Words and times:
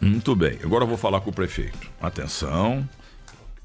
Muito 0.00 0.34
bem. 0.34 0.58
Agora 0.64 0.84
eu 0.84 0.88
vou 0.88 0.96
falar 0.96 1.20
com 1.20 1.30
o 1.30 1.32
prefeito. 1.32 1.90
Atenção. 2.00 2.88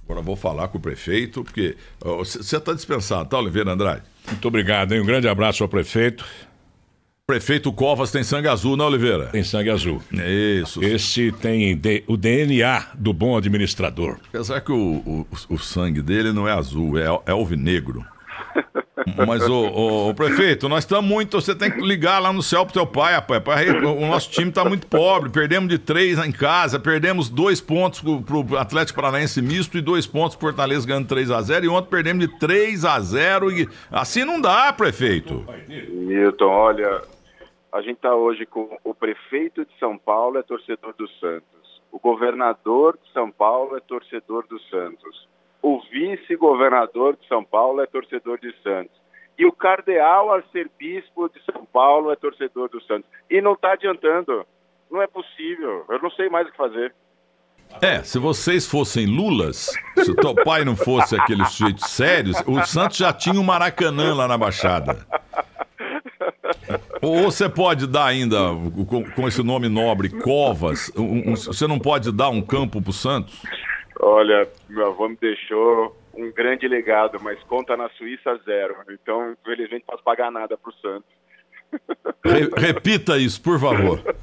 Agora 0.04 0.20
eu 0.20 0.24
vou 0.24 0.36
falar 0.36 0.68
com 0.68 0.78
o 0.78 0.82
prefeito, 0.82 1.44
porque 1.44 1.76
você 2.00 2.58
está 2.58 2.74
dispensado, 2.74 3.28
tá, 3.28 3.40
Oliveira 3.40 3.72
Andrade? 3.72 4.04
Muito 4.28 4.48
obrigado, 4.48 4.94
hein? 4.94 5.02
Um 5.02 5.06
grande 5.06 5.28
abraço 5.28 5.64
ao 5.64 5.70
prefeito. 5.70 6.24
Prefeito 7.26 7.74
Covas 7.74 8.12
tem 8.12 8.24
sangue 8.24 8.48
azul, 8.48 8.78
né, 8.78 8.84
Oliveira? 8.84 9.26
Tem 9.28 9.44
sangue 9.44 9.72
azul. 9.72 10.00
Isso. 10.12 10.84
Esse 10.84 11.32
tem 11.32 11.74
o 12.08 12.16
DNA 12.16 12.86
do 12.94 13.12
bom 13.12 13.36
administrador. 13.36 14.20
Apesar 14.30 14.62
que 14.62 14.72
o, 14.72 14.98
o, 14.98 15.28
o 15.50 15.58
sangue 15.58 16.04
dele 16.04 16.32
não 16.32 16.48
é 16.48 16.52
azul, 16.52 17.00
é, 17.00 17.06
é 17.26 17.32
alvinegro. 17.32 18.06
Mas, 19.28 19.48
o, 19.48 20.14
prefeito, 20.16 20.68
nós 20.68 20.84
estamos 20.84 21.10
muito. 21.10 21.40
Você 21.40 21.56
tem 21.56 21.72
que 21.72 21.80
ligar 21.80 22.20
lá 22.20 22.34
no 22.34 22.42
céu 22.42 22.66
pro 22.66 22.74
teu 22.74 22.88
pai, 22.88 23.14
rapaz. 23.14 23.44
O 23.84 24.08
nosso 24.08 24.32
time 24.32 24.50
está 24.50 24.66
muito 24.66 24.88
pobre. 24.88 25.30
Perdemos 25.30 25.70
de 25.70 25.78
três 25.78 26.18
em 26.18 26.32
casa, 26.32 26.80
perdemos 26.80 27.30
dois 27.30 27.62
pontos 27.62 28.02
pro, 28.02 28.22
pro 28.22 28.58
Atlético 28.58 29.00
Paranaense 29.00 29.42
misto 29.42 29.78
e 29.78 29.82
dois 29.82 30.08
pontos 30.08 30.36
pro 30.36 30.48
Fortaleza 30.48 30.88
ganhando 30.88 31.08
3 31.08 31.32
a 31.32 31.42
0 31.42 31.66
E 31.66 31.70
ontem 31.70 31.90
perdemos 31.90 32.28
de 32.28 32.40
3 32.40 32.86
a 32.86 33.00
0 33.00 33.52
e 33.52 33.70
assim 33.92 34.24
não 34.24 34.40
dá, 34.40 34.72
prefeito. 34.74 35.46
Milton, 35.68 36.50
olha, 36.50 37.02
a 37.72 37.82
gente 37.82 37.96
está 37.98 38.16
hoje 38.16 38.46
com 38.46 38.78
o 38.84 38.94
prefeito 38.94 39.66
de 39.66 39.80
São 39.80 39.98
Paulo 39.98 40.38
é 40.38 40.44
torcedor 40.44 40.94
do 40.98 41.08
Santos. 41.20 41.44
O 41.92 42.00
governador 42.00 42.98
de 43.04 43.12
São 43.12 43.32
Paulo 43.32 43.76
é 43.78 43.80
torcedor 43.80 44.46
do 44.48 44.60
Santos 44.70 45.28
o 45.66 45.82
vice-governador 45.92 47.18
de 47.20 47.28
São 47.28 47.44
Paulo 47.44 47.82
é 47.82 47.88
torcedor 47.88 48.40
de 48.40 48.54
Santos. 48.62 48.96
E 49.38 49.46
o 49.46 49.52
cardeal 49.52 50.32
arcebispo 50.32 51.30
de 51.30 51.44
São 51.44 51.66
Paulo 51.66 52.12
é 52.12 52.16
torcedor 52.16 52.70
do 52.70 52.82
Santos. 52.84 53.10
E 53.30 53.42
não 53.42 53.54
está 53.54 53.74
adiantando. 53.74 54.46
Não 54.90 55.02
é 55.02 55.08
possível. 55.08 55.86
Eu 55.90 56.02
não 56.02 56.10
sei 56.12 56.30
mais 56.30 56.48
o 56.48 56.52
que 56.52 56.58
fazer. 56.58 56.94
É, 57.82 58.02
se 58.04 58.18
vocês 58.20 58.66
fossem 58.66 59.06
Lulas, 59.06 59.74
se 59.98 60.12
o 60.12 60.16
teu 60.16 60.34
pai 60.36 60.64
não 60.64 60.76
fosse 60.76 61.16
aquele 61.16 61.44
sujeito 61.46 61.86
sério, 61.86 62.32
o 62.48 62.64
Santos 62.64 62.98
já 62.98 63.12
tinha 63.12 63.36
o 63.36 63.40
um 63.40 63.44
Maracanã 63.44 64.14
lá 64.14 64.28
na 64.28 64.38
Baixada. 64.38 65.06
Ou 67.02 67.24
você 67.24 67.50
pode 67.50 67.86
dar 67.86 68.06
ainda, 68.06 68.38
com, 68.88 69.04
com 69.12 69.28
esse 69.28 69.44
nome 69.44 69.68
nobre, 69.68 70.10
Covas, 70.10 70.92
um, 70.96 71.32
um, 71.32 71.36
você 71.36 71.68
não 71.68 71.78
pode 71.78 72.12
dar 72.12 72.30
um 72.30 72.42
campo 72.42 72.82
pro 72.82 72.94
Santos? 72.94 73.42
Olha, 74.00 74.48
meu 74.70 74.88
avô 74.88 75.10
me 75.10 75.18
deixou 75.18 75.96
um 76.16 76.32
grande 76.32 76.68
legado, 76.68 77.20
mas 77.22 77.42
conta 77.44 77.76
na 77.76 77.90
Suíça 77.90 78.38
zero. 78.46 78.76
Então, 78.90 79.32
infelizmente, 79.32 79.84
não 79.88 79.94
posso 79.94 80.04
pagar 80.04 80.32
nada 80.32 80.58
para 80.58 80.70
o 80.70 80.74
Santos. 80.76 81.16
Re 82.24 82.50
repita 82.58 83.18
isso, 83.18 83.42
por 83.42 83.60
favor. 83.60 84.02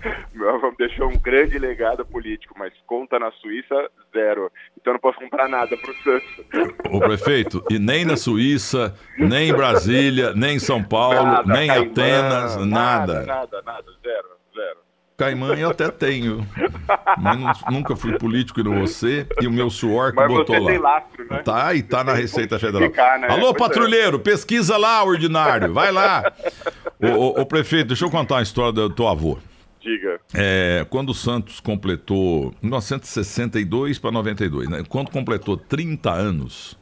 Deixou 0.78 1.08
um 1.08 1.18
grande 1.18 1.58
legado 1.58 2.04
político, 2.04 2.54
mas 2.58 2.72
conta 2.86 3.18
na 3.18 3.30
Suíça 3.32 3.88
zero. 4.12 4.50
Então 4.80 4.92
não 4.94 5.00
posso 5.00 5.18
comprar 5.18 5.48
nada 5.48 5.76
para 5.76 5.90
o 5.90 5.94
Santos. 6.02 6.80
O 6.90 6.98
prefeito, 6.98 7.64
e 7.70 7.78
nem 7.78 8.04
na 8.04 8.16
Suíça, 8.16 8.96
nem 9.16 9.50
em 9.50 9.54
Brasília, 9.54 10.32
nem 10.34 10.56
em 10.56 10.58
São 10.58 10.82
Paulo, 10.82 11.22
nada, 11.22 11.52
nem 11.52 11.68
em 11.68 11.70
Atenas, 11.70 12.56
nada. 12.56 12.66
Nada, 12.66 13.26
nada, 13.26 13.62
nada, 13.62 13.92
zero. 14.02 14.41
Caimã 15.22 15.54
eu 15.54 15.70
até 15.70 15.88
tenho. 15.88 16.44
Mas 17.16 17.38
não, 17.38 17.52
nunca 17.70 17.94
fui 17.94 18.18
político 18.18 18.58
e 18.58 18.64
não 18.64 18.80
você. 18.80 19.24
E 19.40 19.46
o 19.46 19.52
meu 19.52 19.70
suor 19.70 20.10
que 20.10 20.16
mas 20.16 20.26
botou 20.26 20.58
lá. 20.58 20.72
Lastro, 20.80 21.26
né? 21.30 21.38
Tá, 21.44 21.72
e 21.74 21.82
tá 21.82 22.02
na 22.02 22.12
Receita 22.12 22.58
Federal. 22.58 22.90
né? 23.20 23.28
Alô, 23.28 23.50
é. 23.50 23.54
patrulheiro, 23.54 24.18
pesquisa 24.18 24.76
lá, 24.76 25.04
ordinário. 25.04 25.72
Vai 25.72 25.92
lá. 25.92 26.32
Ô, 27.00 27.06
ô, 27.06 27.40
ô, 27.40 27.46
prefeito, 27.46 27.88
deixa 27.88 28.04
eu 28.04 28.10
contar 28.10 28.36
uma 28.36 28.42
história 28.42 28.72
do 28.72 28.90
teu 28.90 29.06
avô. 29.06 29.38
Diga. 29.80 30.20
É, 30.34 30.84
quando 30.90 31.10
o 31.10 31.14
Santos 31.14 31.60
completou 31.60 32.52
1962 32.60 34.00
para 34.00 34.10
92, 34.10 34.68
né? 34.68 34.82
Quando 34.88 35.10
completou 35.10 35.56
30 35.56 36.10
anos, 36.10 36.76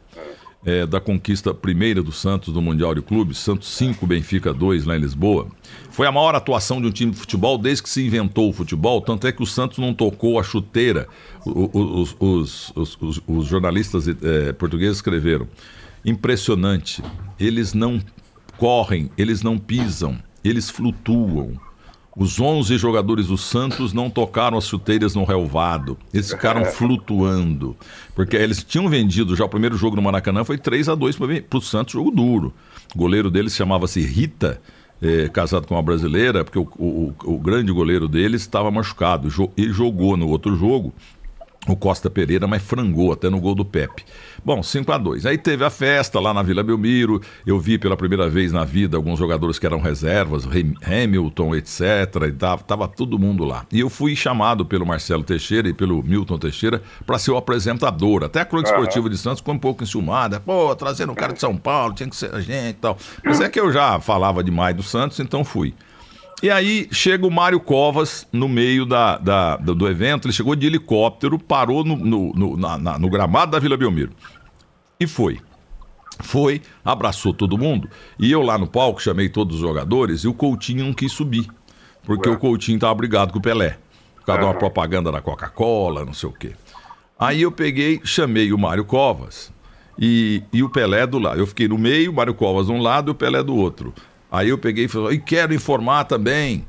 é, 0.64 0.84
da 0.86 1.00
conquista 1.00 1.55
primeira 1.55 2.03
do 2.03 2.12
Santos 2.12 2.53
do 2.53 2.61
Mundial 2.61 2.94
de 2.94 3.00
Clubes, 3.00 3.38
Santos 3.38 3.69
5, 3.69 4.06
Benfica 4.06 4.53
2 4.53 4.84
lá 4.84 4.97
em 4.97 5.00
Lisboa. 5.00 5.48
Foi 5.91 6.06
a 6.06 6.12
maior 6.12 6.34
atuação 6.34 6.81
de 6.81 6.87
um 6.87 6.91
time 6.91 7.12
de 7.12 7.19
futebol 7.19 7.56
desde 7.56 7.82
que 7.82 7.88
se 7.88 8.04
inventou 8.04 8.50
o 8.50 8.53
futebol, 8.53 9.00
tanto 9.00 9.26
é 9.26 9.32
que 9.32 9.43
o 9.43 9.47
Santos 9.47 9.78
não 9.78 9.94
tocou 9.94 10.38
a 10.38 10.43
chuteira. 10.43 11.09
Os, 11.44 12.16
os, 12.20 12.72
os, 12.76 13.22
os 13.26 13.47
jornalistas 13.47 14.06
é, 14.09 14.53
portugueses 14.53 14.97
escreveram. 14.97 15.49
Impressionante. 16.04 17.03
Eles 17.38 17.75
não 17.75 18.00
correm, 18.56 19.10
eles 19.16 19.43
não 19.43 19.59
pisam, 19.59 20.19
eles 20.44 20.69
flutuam. 20.69 21.53
Os 22.16 22.41
11 22.41 22.76
jogadores 22.76 23.28
do 23.28 23.38
Santos 23.38 23.93
não 23.93 24.10
tocaram 24.10 24.59
as 24.59 24.66
chuteiras 24.66 25.15
no 25.15 25.25
relvado. 25.25 25.97
Eles 26.12 26.31
ficaram 26.31 26.65
flutuando. 26.65 27.76
Porque 28.15 28.37
eles 28.37 28.65
tinham 28.65 28.88
vendido 28.88 29.37
já 29.37 29.44
o 29.44 29.48
primeiro 29.48 29.76
jogo 29.76 29.97
no 29.97 30.03
Maracanã, 30.03 30.43
foi 30.44 30.59
3 30.59 30.88
a 30.88 30.94
2 30.94 31.16
para 31.16 31.59
o 31.59 31.62
Santos, 31.62 31.93
jogo 31.93 32.10
duro. 32.10 32.53
O 32.94 32.99
goleiro 32.99 33.31
deles 33.31 33.54
chamava-se 33.54 34.00
Rita, 34.00 34.60
é, 35.00 35.28
casado 35.28 35.66
com 35.66 35.75
uma 35.75 35.82
brasileira, 35.82 36.44
porque 36.44 36.59
o, 36.59 36.69
o, 36.78 37.15
o 37.25 37.38
grande 37.38 37.70
goleiro 37.72 38.09
deles 38.09 38.43
estava 38.43 38.70
machucado. 38.70 39.28
E 39.56 39.70
jogou 39.70 40.16
no 40.16 40.28
outro 40.28 40.56
jogo 40.56 40.93
o 41.69 41.76
Costa 41.76 42.09
Pereira, 42.09 42.47
mas 42.47 42.62
frangou 42.62 43.12
até 43.12 43.28
no 43.28 43.38
gol 43.38 43.54
do 43.54 43.65
Pepe. 43.65 44.04
Bom, 44.43 44.62
5 44.62 44.91
a 44.91 44.97
2 44.97 45.26
Aí 45.26 45.37
teve 45.37 45.62
a 45.65 45.69
festa 45.69 46.19
lá 46.19 46.32
na 46.32 46.43
Vila 46.43 46.62
Belmiro. 46.62 47.21
Eu 47.47 47.60
vi 47.60 47.78
pela 47.78 47.97
primeira 47.97 48.31
vez 48.31 48.50
na 48.50 48.65
vida 48.65 48.97
alguns 48.97 49.19
jogadores 49.19 49.59
que 49.59 49.66
eram 49.66 49.78
reservas, 49.78 50.44
Hamilton, 50.47 51.54
etc. 51.54 51.81
E 52.28 52.32
tava, 52.32 52.62
tava 52.62 52.88
todo 52.88 53.19
mundo 53.19 53.44
lá. 53.44 53.66
E 53.70 53.81
eu 53.81 53.91
fui 53.91 54.16
chamado 54.16 54.65
pelo 54.65 54.87
Marcelo 54.87 55.22
Teixeira 55.22 55.69
e 55.69 55.75
pelo 55.75 56.03
Milton 56.03 56.38
Teixeira 56.38 56.82
para 57.04 57.19
ser 57.19 57.32
o 57.32 57.37
apresentador. 57.37 58.25
Até 58.25 58.41
a 58.41 58.44
Crônica 58.44 58.70
uhum. 58.70 58.78
Esportiva 58.78 59.10
de 59.10 59.19
Santos 59.19 59.41
ficou 59.41 59.54
um 59.54 59.59
pouco 59.59 59.82
enciumada. 59.82 60.41
Pô, 60.41 60.75
trazendo 60.75 61.12
um 61.12 61.15
cara 61.15 61.34
de 61.34 61.41
São 61.41 61.56
Paulo, 61.56 61.94
tinha 61.94 62.09
que 62.09 62.16
ser 62.16 62.34
a 62.34 62.41
gente 62.41 62.70
e 62.70 62.81
tal. 62.81 62.97
Mas 63.22 63.41
é 63.41 63.49
que 63.49 63.60
eu 63.60 63.70
já 63.70 64.00
falava 64.00 64.43
demais 64.43 64.75
do 64.75 64.82
Santos, 64.82 65.20
então 65.20 65.44
fui. 65.44 65.75
E 66.42 66.50
aí 66.50 66.88
chega 66.90 67.26
o 67.26 67.30
Mário 67.30 67.60
Covas 67.60 68.26
no 68.32 68.48
meio 68.48 68.86
da, 68.86 69.18
da, 69.18 69.56
do 69.56 69.86
evento, 69.86 70.26
ele 70.26 70.32
chegou 70.32 70.56
de 70.56 70.66
helicóptero, 70.66 71.38
parou 71.38 71.84
no, 71.84 71.96
no, 71.96 72.32
no, 72.32 72.56
na, 72.56 72.98
no 72.98 73.10
gramado 73.10 73.52
da 73.52 73.58
Vila 73.58 73.76
Belmiro. 73.76 74.12
E 74.98 75.06
foi. 75.06 75.38
Foi, 76.22 76.62
abraçou 76.84 77.34
todo 77.34 77.58
mundo. 77.58 77.88
E 78.18 78.30
eu 78.30 78.42
lá 78.42 78.56
no 78.56 78.66
palco 78.66 79.02
chamei 79.02 79.28
todos 79.28 79.56
os 79.56 79.60
jogadores 79.60 80.20
e 80.24 80.28
o 80.28 80.34
Coutinho 80.34 80.84
não 80.84 80.92
quis 80.92 81.12
subir. 81.12 81.46
Porque 82.04 82.28
Ué. 82.28 82.34
o 82.34 82.38
Coutinho 82.38 82.76
estava 82.76 82.94
brigado 82.94 83.32
com 83.32 83.38
o 83.38 83.42
Pelé. 83.42 83.78
Por 84.16 84.26
causa 84.26 84.40
de 84.40 84.46
uma 84.46 84.54
propaganda 84.54 85.10
da 85.10 85.20
Coca-Cola, 85.20 86.04
não 86.04 86.12
sei 86.12 86.28
o 86.28 86.32
quê. 86.32 86.52
Aí 87.18 87.42
eu 87.42 87.52
peguei, 87.52 88.00
chamei 88.04 88.52
o 88.52 88.58
Mário 88.58 88.84
Covas 88.84 89.52
e, 89.98 90.42
e 90.52 90.62
o 90.62 90.70
Pelé 90.70 91.06
do 91.06 91.18
lado. 91.18 91.38
Eu 91.38 91.46
fiquei 91.46 91.68
no 91.68 91.76
meio, 91.76 92.10
o 92.10 92.14
Mário 92.14 92.34
Covas 92.34 92.66
de 92.66 92.72
um 92.72 92.80
lado 92.80 93.10
e 93.10 93.12
o 93.12 93.14
Pelé 93.14 93.42
do 93.42 93.54
outro. 93.54 93.92
Aí 94.30 94.48
eu 94.48 94.58
peguei 94.58 94.84
e 94.84 94.88
falei, 94.88 95.16
e 95.16 95.20
quero 95.20 95.52
informar 95.52 96.04
também 96.04 96.64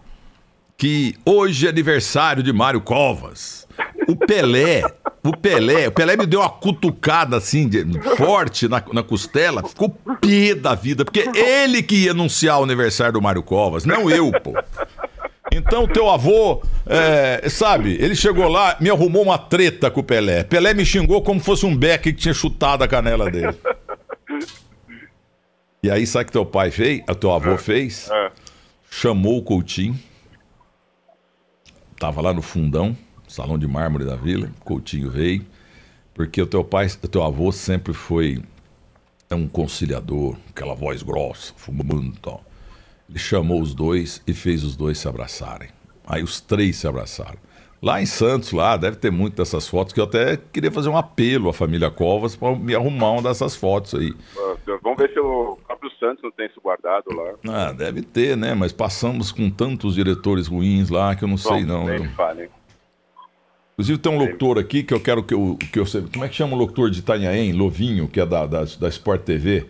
que 0.77 1.13
hoje 1.23 1.67
é 1.67 1.69
aniversário 1.69 2.41
de 2.41 2.51
Mário 2.51 2.81
Covas. 2.81 3.67
O 4.07 4.15
Pelé, 4.15 4.81
o 5.23 5.35
Pelé, 5.37 5.87
o 5.87 5.91
Pelé 5.91 6.17
me 6.17 6.25
deu 6.25 6.39
uma 6.39 6.49
cutucada 6.49 7.37
assim, 7.37 7.69
de, 7.69 7.85
forte 8.17 8.67
na, 8.67 8.83
na 8.91 9.03
costela, 9.03 9.61
ficou 9.61 9.89
pé 10.19 10.55
da 10.55 10.73
vida, 10.73 11.05
porque 11.05 11.29
ele 11.35 11.83
que 11.83 12.05
ia 12.05 12.11
anunciar 12.11 12.59
o 12.59 12.63
aniversário 12.63 13.13
do 13.13 13.21
Mário 13.21 13.43
Covas, 13.43 13.85
não 13.85 14.09
eu, 14.09 14.31
pô. 14.31 14.53
Então, 15.53 15.85
teu 15.85 16.09
avô, 16.09 16.63
é, 16.87 17.47
sabe, 17.49 17.97
ele 17.99 18.15
chegou 18.15 18.47
lá, 18.47 18.77
me 18.79 18.89
arrumou 18.89 19.21
uma 19.21 19.37
treta 19.37 19.91
com 19.91 19.99
o 19.99 20.03
Pelé. 20.03 20.43
Pelé 20.43 20.73
me 20.73 20.85
xingou 20.85 21.21
como 21.21 21.41
fosse 21.41 21.65
um 21.65 21.75
Beck 21.75 22.03
que 22.03 22.13
tinha 22.13 22.33
chutado 22.33 22.83
a 22.83 22.87
canela 22.87 23.29
dele. 23.29 23.55
E 25.83 25.89
aí, 25.89 26.05
sabe 26.05 26.23
o 26.23 26.25
que 26.27 26.31
teu 26.31 26.45
pai 26.45 26.69
fez? 26.69 27.01
O 27.09 27.15
teu 27.15 27.31
avô 27.31 27.53
é. 27.53 27.57
fez? 27.57 28.07
É. 28.11 28.31
Chamou 28.89 29.37
o 29.39 29.41
Coutinho. 29.41 29.99
Tava 31.97 32.21
lá 32.21 32.33
no 32.33 32.41
fundão, 32.41 32.95
salão 33.27 33.57
de 33.57 33.67
mármore 33.67 34.05
da 34.05 34.15
vila. 34.15 34.51
Coutinho 34.63 35.09
veio. 35.09 35.45
Porque 36.13 36.39
o 36.39 36.45
teu 36.45 36.63
pai, 36.63 36.87
o 37.01 37.07
teu 37.07 37.23
avô 37.23 37.51
sempre 37.51 37.93
foi 37.93 38.43
um 39.31 39.47
conciliador, 39.47 40.37
aquela 40.49 40.75
voz 40.75 41.01
grossa, 41.01 41.53
fumando 41.55 42.15
e 42.15 42.19
tal. 42.19 42.43
Ele 43.09 43.17
chamou 43.17 43.61
os 43.61 43.73
dois 43.73 44.21
e 44.27 44.33
fez 44.33 44.63
os 44.63 44.75
dois 44.75 44.99
se 44.99 45.07
abraçarem. 45.07 45.69
Aí 46.05 46.21
os 46.21 46.39
três 46.39 46.77
se 46.77 46.87
abraçaram. 46.87 47.37
Lá 47.81 47.99
em 47.99 48.05
Santos, 48.05 48.51
lá, 48.51 48.77
deve 48.77 48.97
ter 48.97 49.11
muitas 49.11 49.49
dessas 49.49 49.67
fotos 49.67 49.91
que 49.91 49.99
eu 49.99 50.03
até 50.03 50.37
queria 50.37 50.71
fazer 50.71 50.87
um 50.87 50.95
apelo 50.95 51.49
à 51.49 51.53
família 51.53 51.89
Covas 51.89 52.35
para 52.35 52.55
me 52.55 52.75
arrumar 52.75 53.13
uma 53.13 53.23
dessas 53.23 53.55
fotos 53.55 53.95
aí. 53.95 54.13
Vamos 54.83 54.99
ver 54.99 55.11
se 55.11 55.19
o 55.19 55.57
próprio 55.65 55.89
Santos 55.99 56.21
não 56.23 56.31
tem 56.31 56.45
isso 56.45 56.61
guardado 56.61 57.05
lá. 57.11 57.33
Ah, 57.49 57.71
deve 57.71 58.03
ter, 58.03 58.37
né? 58.37 58.53
Mas 58.53 58.71
passamos 58.71 59.31
com 59.31 59.49
tantos 59.49 59.95
diretores 59.95 60.45
ruins 60.45 60.91
lá 60.91 61.15
que 61.15 61.23
eu 61.23 61.27
não 61.27 61.37
Bom, 61.37 61.41
sei 61.41 61.65
não. 61.65 61.85
Nem 61.85 62.07
fale. 62.09 62.51
Inclusive 63.73 63.97
tem 63.97 64.11
um 64.11 64.19
locutor 64.19 64.59
aqui 64.59 64.83
que 64.83 64.93
eu 64.93 64.99
quero 64.99 65.23
que 65.23 65.33
eu, 65.33 65.57
que 65.71 65.79
eu 65.79 65.85
Como 66.13 66.23
é 66.23 66.29
que 66.29 66.35
chama 66.35 66.53
o 66.55 66.59
locutor 66.59 66.91
de 66.91 66.99
Itanhaém? 66.99 67.51
Lovinho, 67.51 68.07
que 68.07 68.19
é 68.19 68.25
da, 68.27 68.45
da, 68.45 68.63
da 68.63 68.89
Sport 68.89 69.23
TV. 69.23 69.65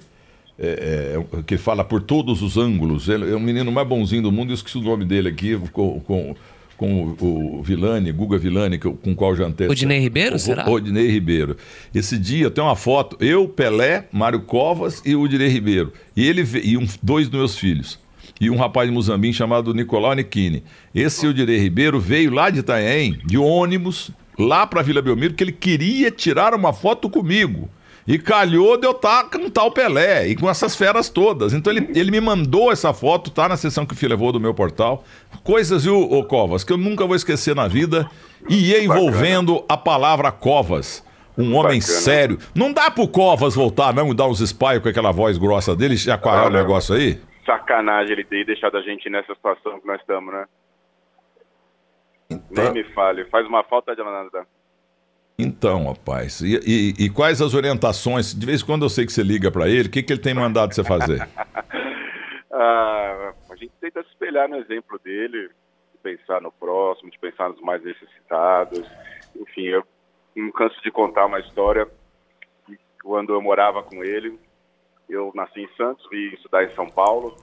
É, 0.60 1.16
é, 1.16 1.42
que 1.44 1.58
fala 1.58 1.84
por 1.84 2.02
todos 2.02 2.42
os 2.42 2.58
ângulos. 2.58 3.08
Ele 3.08 3.32
é 3.32 3.36
o 3.36 3.40
menino 3.40 3.72
mais 3.72 3.88
bonzinho 3.88 4.24
do 4.24 4.32
mundo, 4.34 4.52
eu 4.52 4.56
esqueci 4.56 4.78
o 4.78 4.82
nome 4.82 5.06
dele 5.06 5.30
aqui, 5.30 5.58
com, 5.72 6.00
com 6.02 6.36
com 6.82 7.16
o, 7.22 7.58
o 7.60 7.62
Vilani, 7.62 8.12
Guga 8.12 8.40
Vilani, 8.40 8.80
com 8.80 9.12
o 9.12 9.16
qual 9.16 9.36
jantei. 9.36 9.68
Odinei 9.68 10.00
Ribeiro, 10.00 10.36
o, 10.36 10.40
será? 10.40 10.68
Odinei 10.68 11.12
Ribeiro. 11.12 11.56
Esse 11.94 12.18
dia 12.18 12.50
tem 12.50 12.64
uma 12.64 12.76
foto, 12.76 13.16
eu, 13.24 13.48
Pelé, 13.48 14.08
Mário 14.12 14.42
Covas 14.42 15.00
e 15.06 15.16
o 15.16 15.22
Odinei 15.22 15.48
Ribeiro. 15.48 15.94
E 16.18 16.28
ele 16.28 16.44
e 16.64 16.76
um, 16.76 16.88
dois 17.04 17.30
dos 17.30 17.38
meus 17.38 17.56
filhos. 17.56 18.00
E 18.40 18.50
um 18.50 18.56
rapaz 18.56 18.90
de 18.90 18.96
Muzambim 18.96 19.32
chamado 19.32 19.76
Nicolau 19.76 20.16
Nichini. 20.16 20.64
Esse 20.96 21.28
Odinei 21.28 21.60
Ribeiro 21.60 22.00
veio 22.00 22.34
lá 22.34 22.50
de 22.50 22.62
Itanhaém, 22.62 23.20
de 23.28 23.38
ônibus, 23.38 24.10
lá 24.40 24.66
para 24.66 24.82
Vila 24.82 25.04
Belmiro, 25.04 25.36
que 25.36 25.44
ele 25.44 25.52
queria 25.52 26.10
tirar 26.10 26.56
uma 26.56 26.74
foto 26.74 27.12
comigo. 27.12 27.70
E 28.08 28.18
calhou 28.18 28.78
de 28.78 28.88
eu 28.88 28.92
estar 28.92 29.30
com 29.30 29.50
tal 29.50 29.72
Pelé 29.72 30.28
e 30.28 30.36
com 30.36 30.50
essas 30.50 30.76
feras 30.76 31.10
todas. 31.10 31.54
Então 31.54 31.72
ele, 31.72 31.90
ele 31.94 32.12
me 32.12 32.20
mandou 32.20 32.72
essa 32.72 32.94
foto, 32.94 33.30
tá 33.30 33.48
na 33.48 33.58
sessão 33.58 33.86
que 33.86 33.94
o 33.94 33.98
filho 33.98 34.12
levou 34.12 34.32
do 34.32 34.40
meu 34.40 34.54
portal. 34.54 35.04
Coisas, 35.44 35.84
viu, 35.84 36.00
ô 36.00 36.24
Covas, 36.24 36.64
que 36.64 36.74
eu 36.74 36.78
nunca 36.78 37.06
vou 37.06 37.16
esquecer 37.16 37.56
na 37.56 37.68
vida. 37.68 38.10
E 38.50 38.76
envolvendo 38.76 39.64
a 39.70 39.78
palavra 39.78 40.32
Covas. 40.32 41.06
Um 41.38 41.56
homem 41.56 41.80
Bacana. 41.80 41.82
sério. 41.82 42.40
Não 42.54 42.74
dá 42.74 42.92
pro 42.92 43.08
Covas 43.08 43.56
voltar, 43.56 43.94
não, 43.94 44.12
e 44.12 44.16
dar 44.16 44.28
uns 44.28 44.42
espaios 44.42 44.84
com 44.84 44.90
aquela 44.90 45.12
voz 45.12 45.38
grossa 45.38 45.76
dele, 45.76 45.96
já 45.96 46.18
qual 46.18 46.38
é 46.38 46.48
o 46.48 46.50
negócio 46.50 46.96
aí? 46.96 47.20
Sacanagem 47.46 48.12
ele 48.12 48.24
ter 48.24 48.46
deixado 48.46 48.78
a 48.78 48.82
gente 48.82 49.10
nessa 49.10 49.34
situação 49.34 49.80
que 49.80 49.88
nós 49.88 50.00
estamos, 50.02 50.34
né? 50.34 50.46
Então... 52.30 52.64
Nem 52.66 52.74
me 52.74 52.84
fale. 52.94 53.26
Faz 53.26 53.46
uma 53.48 53.64
falta 53.64 53.96
de 53.96 54.04
nada. 54.04 54.46
Então, 55.42 55.88
rapaz, 55.88 56.42
e, 56.42 56.60
e, 56.64 57.06
e, 57.06 57.10
quais 57.10 57.42
as 57.42 57.56
orientações? 57.56 58.32
De 58.32 58.46
vez 58.46 58.62
em 58.62 58.66
quando 58.66 58.86
eu 58.86 58.90
sei 58.90 59.08
que 59.08 59.12
você 59.12 59.24
liga 59.24 59.50
para 59.50 59.68
ele, 59.68 59.88
o 59.88 59.92
que, 59.92 60.04
que 60.04 60.14
ele 60.14 60.22
tem 60.22 60.36
mandado 60.36 60.76
você 60.76 60.84
fazer? 60.84 61.20
ah, 62.54 63.34
a 63.50 63.56
gente 63.56 63.72
tenta 63.82 64.04
se 64.04 64.10
espelhar 64.10 64.48
no 64.48 64.58
exemplo 64.58 65.00
dele, 65.04 65.50
de 65.92 65.98
pensar 66.04 66.40
no 66.42 66.52
próximo, 66.52 67.10
de 67.10 67.18
pensar 67.18 67.50
nos 67.50 67.60
mais 67.62 67.84
necessitados. 67.84 68.88
Enfim, 69.36 69.64
eu 69.64 69.84
não 70.36 70.52
canso 70.52 70.80
de 70.84 70.92
contar 70.92 71.26
uma 71.26 71.40
história 71.40 71.88
quando 73.04 73.34
eu 73.34 73.42
morava 73.42 73.82
com 73.82 74.04
ele. 74.04 74.40
Eu 75.10 75.32
nasci 75.34 75.62
em 75.62 75.76
Santos, 75.76 76.08
vim 76.12 76.36
estudar 76.36 76.64
em 76.66 76.76
São 76.76 76.88
Paulo, 76.88 77.36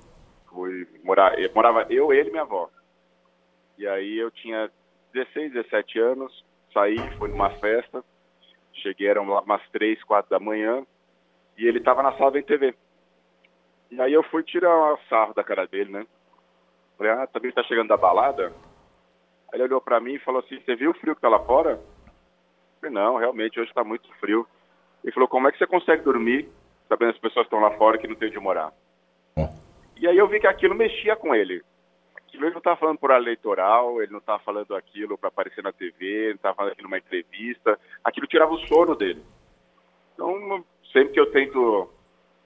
fui 0.49 0.87
morar, 1.03 1.37
eu 1.37 1.51
morava 1.53 1.85
eu, 1.91 2.13
ele 2.13 2.29
e 2.29 2.31
minha 2.31 2.45
avó. 2.45 2.71
E 3.77 3.89
aí 3.89 4.19
eu 4.19 4.31
tinha 4.31 4.71
16, 5.13 5.53
17 5.53 5.99
anos, 5.99 6.45
saí, 6.73 6.99
fui 7.19 7.29
numa 7.29 7.51
festa, 7.51 8.05
cheguei, 8.73 9.09
eram 9.09 9.25
umas 9.25 9.69
três, 9.71 10.03
quatro 10.05 10.31
da 10.31 10.39
manhã, 10.39 10.85
e 11.57 11.67
ele 11.67 11.79
estava 11.79 12.03
na 12.03 12.13
sala 12.17 12.33
da 12.33 12.43
TV. 12.43 12.75
E 13.91 14.01
aí 14.01 14.13
eu 14.13 14.23
fui 14.25 14.43
tirar 14.43 14.75
uma 14.77 14.99
sarro 15.09 15.35
da 15.35 15.43
cara 15.43 15.67
dele, 15.67 15.91
né? 15.91 16.07
Falei, 16.97 17.13
ah, 17.13 17.27
também 17.27 17.53
tá 17.53 17.63
chegando 17.65 17.89
da 17.89 17.97
balada? 17.97 18.53
Aí 19.53 19.55
ele 19.55 19.65
olhou 19.65 19.81
para 19.81 20.01
mim 20.01 20.15
e 20.15 20.19
falou 20.19 20.41
assim, 20.41 20.61
você 20.61 20.77
viu 20.77 20.91
o 20.91 20.95
frio 20.95 21.15
que 21.15 21.23
tá 21.23 21.29
lá 21.29 21.39
fora? 21.41 21.71
Eu 21.71 22.81
falei, 22.81 22.95
não, 22.95 23.17
realmente, 23.17 23.59
hoje 23.59 23.73
tá 23.73 23.83
muito 23.83 24.09
frio. 24.21 24.47
Ele 25.03 25.13
falou, 25.13 25.29
como 25.29 25.49
é 25.49 25.53
que 25.53 25.59
você 25.59 25.67
consegue 25.67 26.03
dormir 26.03 26.49
sabendo 26.89 27.11
as 27.11 27.19
pessoas 27.19 27.47
estão 27.47 27.61
lá 27.61 27.71
fora 27.73 27.99
que 27.99 28.09
não 28.09 28.15
tem 28.15 28.29
onde 28.29 28.39
morar? 28.39 28.73
E 29.97 30.07
aí 30.07 30.17
eu 30.17 30.29
vi 30.29 30.41
que 30.41 30.47
aquilo 30.47 30.75
mexia 30.75 31.17
com 31.17 31.35
ele 31.35 31.63
ele 32.37 32.51
não 32.51 32.59
está 32.59 32.77
falando 32.77 32.99
por 32.99 33.11
eleitoral, 33.11 34.03
ele 34.03 34.13
não 34.13 34.19
está 34.19 34.39
falando 34.39 34.75
aquilo 34.75 35.17
para 35.17 35.29
aparecer 35.29 35.63
na 35.63 35.73
TV, 35.73 36.05
ele 36.07 36.35
está 36.35 36.55
falando 36.55 36.73
aquilo 36.73 36.89
numa 36.89 36.99
entrevista. 36.99 37.79
Aquilo 38.05 38.27
tirava 38.27 38.53
o 38.53 38.67
sono 38.67 38.95
dele. 38.95 39.23
Então, 40.15 40.65
sempre 40.93 41.15
que 41.15 41.21
eu 41.21 41.31
tento 41.31 41.91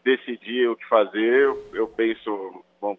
decidir 0.04 0.68
o 0.68 0.76
que 0.76 0.86
fazer, 0.86 1.54
eu 1.72 1.88
penso, 1.88 2.64
bom, 2.80 2.96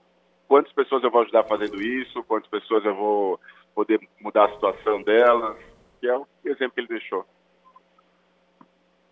quantas 0.48 0.74
pessoas 0.74 1.04
eu 1.04 1.12
vou 1.12 1.22
ajudar 1.22 1.44
fazendo 1.44 1.82
isso, 1.82 2.24
quantas 2.24 2.50
pessoas 2.50 2.84
eu 2.86 2.96
vou 2.96 3.40
poder 3.76 4.00
mudar 4.22 4.46
a 4.46 4.54
situação 4.54 5.02
delas, 5.02 5.58
que 6.00 6.08
é 6.08 6.18
o 6.18 6.28
exemplo 6.46 6.72
que 6.72 6.82
ele 6.82 6.88
deixou. 6.88 7.26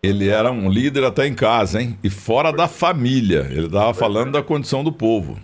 Ele 0.02 0.28
era 0.28 0.50
um 0.50 0.68
líder 0.68 1.04
até 1.04 1.26
em 1.28 1.34
casa, 1.34 1.80
hein? 1.80 1.96
E 2.02 2.10
fora 2.10 2.52
da 2.52 2.66
família. 2.66 3.46
Ele 3.50 3.66
estava 3.66 3.94
falando 3.94 4.32
da 4.32 4.42
condição 4.42 4.82
do 4.82 4.92
povo. 4.92 5.38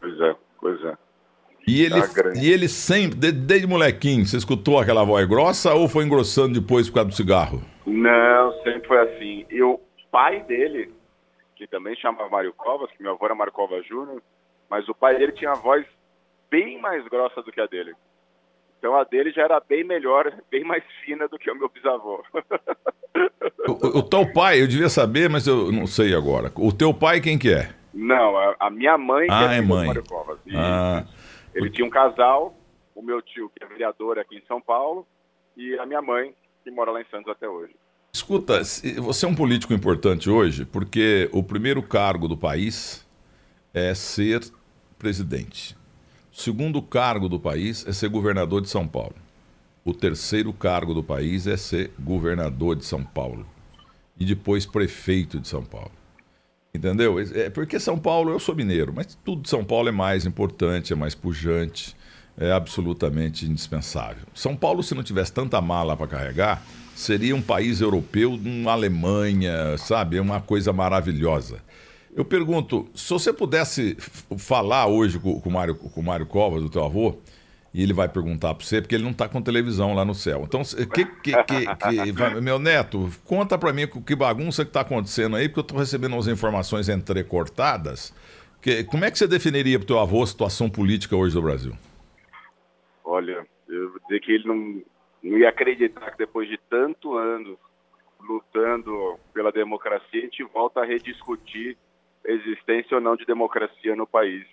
Pois 0.00 0.20
é, 0.20 0.36
pois 0.60 0.84
é. 0.84 0.96
E 1.66 1.82
ele, 1.82 1.94
e 2.40 2.52
ele 2.52 2.68
sempre, 2.68 3.32
desde, 3.32 3.66
molequinho, 3.66 4.26
você 4.26 4.36
escutou 4.36 4.78
aquela 4.78 5.02
voz 5.04 5.26
grossa 5.26 5.72
ou 5.72 5.88
foi 5.88 6.04
engrossando 6.04 6.60
depois 6.60 6.88
por 6.88 6.96
causa 6.96 7.08
do 7.08 7.14
cigarro? 7.14 7.62
Não, 7.86 8.52
sempre 8.62 8.86
foi 8.86 8.98
assim. 8.98 9.46
E 9.50 9.62
o 9.62 9.80
pai 10.12 10.42
dele, 10.42 10.92
que 11.56 11.66
também 11.66 11.96
chamava 11.96 12.28
Mário 12.28 12.52
Covas, 12.52 12.90
que 12.90 13.02
meu 13.02 13.12
avô 13.12 13.24
era 13.24 13.34
Mário 13.34 13.52
Covas 13.52 13.86
Júnior, 13.86 14.22
mas 14.68 14.88
o 14.88 14.94
pai 14.94 15.16
dele 15.16 15.32
tinha 15.32 15.52
a 15.52 15.56
voz 15.56 15.86
bem 16.50 16.80
mais 16.80 17.06
grossa 17.08 17.42
do 17.42 17.50
que 17.50 17.60
a 17.60 17.66
dele. 17.66 17.94
Então 18.78 18.94
a 18.96 19.04
dele 19.04 19.32
já 19.32 19.42
era 19.42 19.60
bem 19.66 19.82
melhor, 19.82 20.30
bem 20.50 20.62
mais 20.62 20.84
fina 21.04 21.26
do 21.26 21.38
que 21.38 21.50
o 21.50 21.54
meu 21.54 21.70
bisavô. 21.70 22.22
o, 23.66 23.98
o 23.98 24.02
teu 24.02 24.30
pai, 24.34 24.60
eu 24.60 24.68
devia 24.68 24.90
saber, 24.90 25.30
mas 25.30 25.46
eu 25.46 25.72
não 25.72 25.86
sei 25.86 26.14
agora. 26.14 26.52
O 26.56 26.70
teu 26.70 26.92
pai 26.92 27.22
quem 27.22 27.38
que 27.38 27.50
é? 27.50 27.70
Não, 27.94 28.36
a, 28.36 28.56
a 28.60 28.70
minha 28.70 28.98
mãe 28.98 29.26
ah, 29.30 29.54
é, 29.54 29.58
é 29.58 29.60
mãe. 29.62 29.86
Mário 29.86 30.04
Covas. 30.06 30.38
Ah. 30.54 31.04
Ele 31.54 31.70
tinha 31.70 31.86
um 31.86 31.90
casal, 31.90 32.56
o 32.94 33.02
meu 33.02 33.22
tio, 33.22 33.50
que 33.54 33.64
é 33.64 33.66
vereador 33.66 34.18
aqui 34.18 34.36
em 34.36 34.46
São 34.46 34.60
Paulo, 34.60 35.06
e 35.56 35.78
a 35.78 35.86
minha 35.86 36.02
mãe, 36.02 36.34
que 36.62 36.70
mora 36.70 36.90
lá 36.90 37.00
em 37.00 37.06
Santos 37.06 37.30
até 37.30 37.48
hoje. 37.48 37.74
Escuta, 38.12 38.62
você 39.02 39.26
é 39.26 39.28
um 39.28 39.34
político 39.34 39.72
importante 39.72 40.30
hoje, 40.30 40.64
porque 40.64 41.28
o 41.32 41.42
primeiro 41.42 41.82
cargo 41.82 42.28
do 42.28 42.36
país 42.36 43.06
é 43.72 43.92
ser 43.94 44.40
presidente. 44.98 45.76
O 46.32 46.36
segundo 46.36 46.80
cargo 46.80 47.28
do 47.28 47.38
país 47.38 47.86
é 47.86 47.92
ser 47.92 48.08
governador 48.08 48.60
de 48.60 48.68
São 48.68 48.86
Paulo. 48.86 49.14
O 49.84 49.92
terceiro 49.92 50.52
cargo 50.52 50.94
do 50.94 51.02
país 51.02 51.46
é 51.46 51.56
ser 51.56 51.92
governador 51.98 52.76
de 52.76 52.84
São 52.84 53.04
Paulo. 53.04 53.46
E 54.18 54.24
depois 54.24 54.64
prefeito 54.64 55.38
de 55.38 55.46
São 55.48 55.64
Paulo. 55.64 55.92
Entendeu? 56.74 57.16
É 57.20 57.48
porque 57.50 57.78
São 57.78 57.96
Paulo, 57.96 58.32
eu 58.32 58.40
sou 58.40 58.52
mineiro, 58.52 58.92
mas 58.92 59.16
tudo 59.24 59.42
de 59.42 59.48
São 59.48 59.64
Paulo 59.64 59.88
é 59.88 59.92
mais 59.92 60.26
importante, 60.26 60.92
é 60.92 60.96
mais 60.96 61.14
pujante, 61.14 61.94
é 62.36 62.50
absolutamente 62.50 63.46
indispensável. 63.46 64.26
São 64.34 64.56
Paulo, 64.56 64.82
se 64.82 64.92
não 64.92 65.04
tivesse 65.04 65.32
tanta 65.32 65.60
mala 65.60 65.96
para 65.96 66.08
carregar, 66.08 66.64
seria 66.92 67.36
um 67.36 67.40
país 67.40 67.80
europeu, 67.80 68.32
uma 68.32 68.72
Alemanha, 68.72 69.78
sabe? 69.78 70.16
É 70.16 70.20
uma 70.20 70.40
coisa 70.40 70.72
maravilhosa. 70.72 71.62
Eu 72.12 72.24
pergunto, 72.24 72.88
se 72.92 73.10
você 73.10 73.32
pudesse 73.32 73.96
falar 74.36 74.86
hoje 74.86 75.20
com, 75.20 75.40
o 75.44 75.50
Mário, 75.50 75.76
com 75.76 76.00
o 76.00 76.04
Mário 76.04 76.26
Covas, 76.26 76.62
do 76.62 76.70
teu 76.70 76.84
avô, 76.84 77.16
e 77.74 77.82
ele 77.82 77.92
vai 77.92 78.08
perguntar 78.08 78.54
para 78.54 78.64
você, 78.64 78.80
porque 78.80 78.94
ele 78.94 79.02
não 79.02 79.10
está 79.10 79.28
com 79.28 79.42
televisão 79.42 79.94
lá 79.94 80.04
no 80.04 80.14
céu. 80.14 80.44
Então, 80.44 80.62
que, 80.62 81.04
que, 81.04 81.42
que, 81.42 81.66
que 81.76 82.40
meu 82.40 82.56
neto, 82.56 83.10
conta 83.24 83.58
para 83.58 83.72
mim 83.72 83.88
que 83.88 84.14
bagunça 84.14 84.64
que 84.64 84.70
está 84.70 84.82
acontecendo 84.82 85.34
aí, 85.34 85.48
porque 85.48 85.58
eu 85.58 85.62
estou 85.62 85.78
recebendo 85.78 86.12
umas 86.12 86.28
informações 86.28 86.88
entrecortadas. 86.88 88.14
Como 88.88 89.04
é 89.04 89.10
que 89.10 89.18
você 89.18 89.26
definiria 89.26 89.76
para 89.76 89.84
o 89.84 89.86
teu 89.88 89.98
avô 89.98 90.22
a 90.22 90.26
situação 90.26 90.70
política 90.70 91.16
hoje 91.16 91.34
do 91.34 91.42
Brasil? 91.42 91.72
Olha, 93.04 93.44
eu 93.68 93.90
vou 93.90 94.00
dizer 94.06 94.20
que 94.20 94.30
ele 94.30 94.46
não, 94.46 94.82
não 95.20 95.38
ia 95.38 95.48
acreditar 95.48 96.12
que 96.12 96.18
depois 96.18 96.48
de 96.48 96.56
tanto 96.70 97.18
anos 97.18 97.58
lutando 98.20 99.18
pela 99.34 99.50
democracia, 99.50 100.20
a 100.20 100.24
gente 100.24 100.44
volta 100.44 100.80
a 100.80 100.86
rediscutir 100.86 101.76
a 102.24 102.30
existência 102.30 102.96
ou 102.96 103.00
não 103.00 103.16
de 103.16 103.26
democracia 103.26 103.96
no 103.96 104.06
país 104.06 104.46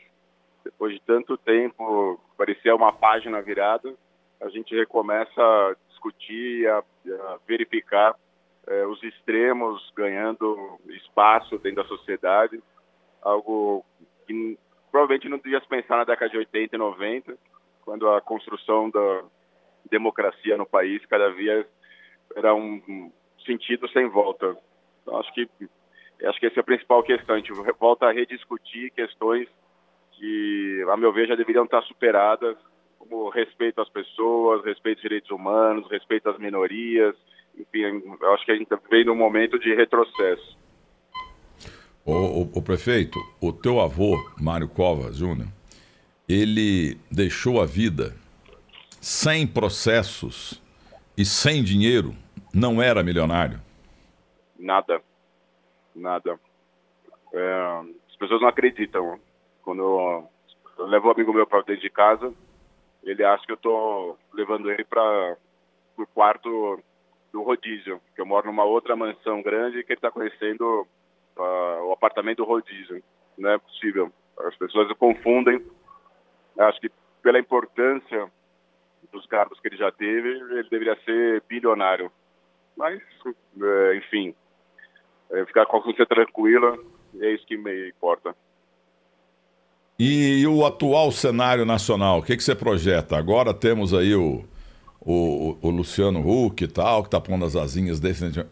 depois 0.63 0.94
de 0.94 1.01
tanto 1.01 1.38
tempo, 1.38 2.20
parecia 2.38 2.75
uma 2.75 2.91
página 2.91 3.41
virada, 3.41 3.94
a 4.41 4.50
gente 4.50 4.75
recomeça 4.75 5.41
a 5.41 5.75
discutir, 5.89 6.68
a, 6.68 6.80
a 6.80 7.38
verificar 7.48 8.15
é, 8.68 8.86
os 8.86 9.01
extremos 9.03 9.91
ganhando 9.96 10.80
espaço 10.89 11.58
dentro 11.60 11.84
da 11.84 11.89
sociedade, 11.89 12.62
algo 13.22 13.86
que 14.25 14.58
provavelmente 14.91 15.30
não 15.30 15.38
devia 15.38 15.60
se 15.60 15.68
pensar 15.68 15.98
na 15.98 16.03
década 16.03 16.32
de 16.32 16.38
80 16.38 16.75
e 16.75 16.80
90, 16.80 17.38
quando 17.84 18.10
a 18.10 18.22
construção 18.22 18.89
da 18.89 19.24
democracia 19.89 20.58
no 20.58 20.65
país 20.65 21.06
cada 21.06 21.30
vez 21.32 21.65
era 22.36 22.53
um 22.53 23.12
sentido 23.46 23.88
sem 23.89 24.08
volta. 24.08 24.58
Então, 25.01 25.18
acho 25.20 25.34
que 25.34 25.50
acho 26.24 26.39
que 26.39 26.46
essa 26.46 26.60
é 26.60 26.62
a 26.62 26.63
principal 26.63 27.01
questão. 27.03 27.36
A 27.36 27.39
gente 27.39 27.51
volta 27.80 28.06
a 28.06 28.12
rediscutir 28.12 28.91
questões 28.91 29.48
que, 30.21 30.85
a 30.87 30.95
meu 30.95 31.11
ver, 31.11 31.27
já 31.27 31.35
deveriam 31.35 31.65
estar 31.65 31.81
superadas, 31.81 32.55
como 32.99 33.27
respeito 33.29 33.81
às 33.81 33.89
pessoas, 33.89 34.63
respeito 34.63 34.99
aos 34.99 35.01
direitos 35.01 35.31
humanos, 35.31 35.89
respeito 35.89 36.29
às 36.29 36.37
minorias. 36.37 37.15
Enfim, 37.57 38.03
eu 38.21 38.33
acho 38.35 38.45
que 38.45 38.51
a 38.51 38.55
gente 38.55 38.69
vem 38.91 39.03
num 39.03 39.15
momento 39.15 39.57
de 39.57 39.73
retrocesso. 39.73 40.55
O, 42.05 42.13
o, 42.13 42.41
o, 42.53 42.61
prefeito, 42.61 43.17
o 43.41 43.51
teu 43.51 43.79
avô, 43.79 44.15
Mário 44.39 44.67
Covas 44.69 45.17
Júnior, 45.17 45.47
ele 46.29 46.99
deixou 47.11 47.59
a 47.59 47.65
vida 47.65 48.15
sem 49.01 49.47
processos 49.47 50.61
e 51.17 51.25
sem 51.25 51.63
dinheiro, 51.63 52.13
não 52.53 52.79
era 52.79 53.03
milionário? 53.03 53.59
Nada, 54.59 55.01
nada. 55.95 56.39
É, 57.33 57.81
as 58.07 58.15
pessoas 58.17 58.39
não 58.39 58.47
acreditam. 58.47 59.19
Quando 59.63 59.82
eu, 59.82 60.30
eu 60.77 60.86
levo 60.86 61.08
um 61.08 61.12
amigo 61.12 61.34
meu 61.34 61.46
para 61.46 61.62
dentro 61.62 61.82
de 61.82 61.89
casa, 61.89 62.34
ele 63.03 63.24
acha 63.24 63.46
que 63.46 63.51
eu 63.51 63.56
estou 63.56 64.18
levando 64.34 64.72
ele 64.72 64.84
para 64.84 65.38
o 65.98 66.06
quarto 66.08 66.80
do 67.32 67.41
rodízio, 67.44 68.01
que 68.15 68.22
eu 68.22 68.25
moro 68.25 68.48
numa 68.48 68.63
outra 68.63 68.96
mansão 68.96 69.41
grande 69.41 69.84
que 69.84 69.94
ele 69.94 69.98
está 69.98 70.12
conhecendo 70.12 70.88
uh, 71.38 71.84
o 71.86 71.94
apartamento 71.94 72.38
do 72.38 72.46
rodízio. 72.46 73.01
Não 73.38 73.51
é 73.51 73.58
possível. 73.58 74.12
As 74.39 74.56
pessoas 74.58 74.91
confundem. 74.98 75.65
Acho 76.58 76.80
que 76.82 76.91
pela 77.22 77.39
importância 77.39 78.30
dos 79.12 79.25
cargos 79.25 79.60
que 79.60 79.68
ele 79.68 79.77
já 79.77 79.91
teve, 79.91 80.30
ele 80.30 80.70
deveria 80.70 80.96
ser 81.03 81.41
bilionário. 81.48 82.12
Mas, 82.75 83.01
é, 83.62 83.96
enfim, 83.96 84.36
é, 85.32 85.46
ficar 85.46 85.65
com 85.65 85.77
a 85.77 85.82
consciência 85.82 86.06
tranquila 86.06 86.77
é 87.20 87.32
isso 87.32 87.46
que 87.46 87.58
me 87.58 87.89
importa. 87.89 88.36
E, 90.03 90.48
o 90.48 90.65
atual 90.65 91.12
cenário 91.12 91.63
nacional, 91.63 92.17
o 92.17 92.24
que, 92.24 92.36
que 92.36 92.43
você 92.43 92.55
projeta? 92.55 93.15
Agora 93.15 93.53
temos 93.53 93.93
aí 93.93 94.15
o, 94.15 94.43
o, 95.00 95.55
o 95.62 95.70
Luciano 95.70 96.27
Huck 96.27 96.63
e 96.63 96.67
tal, 96.67 97.03
que 97.03 97.08
está 97.08 97.22
pondo 97.22 97.46
as 97.46 97.55
asinhas 97.55 98.01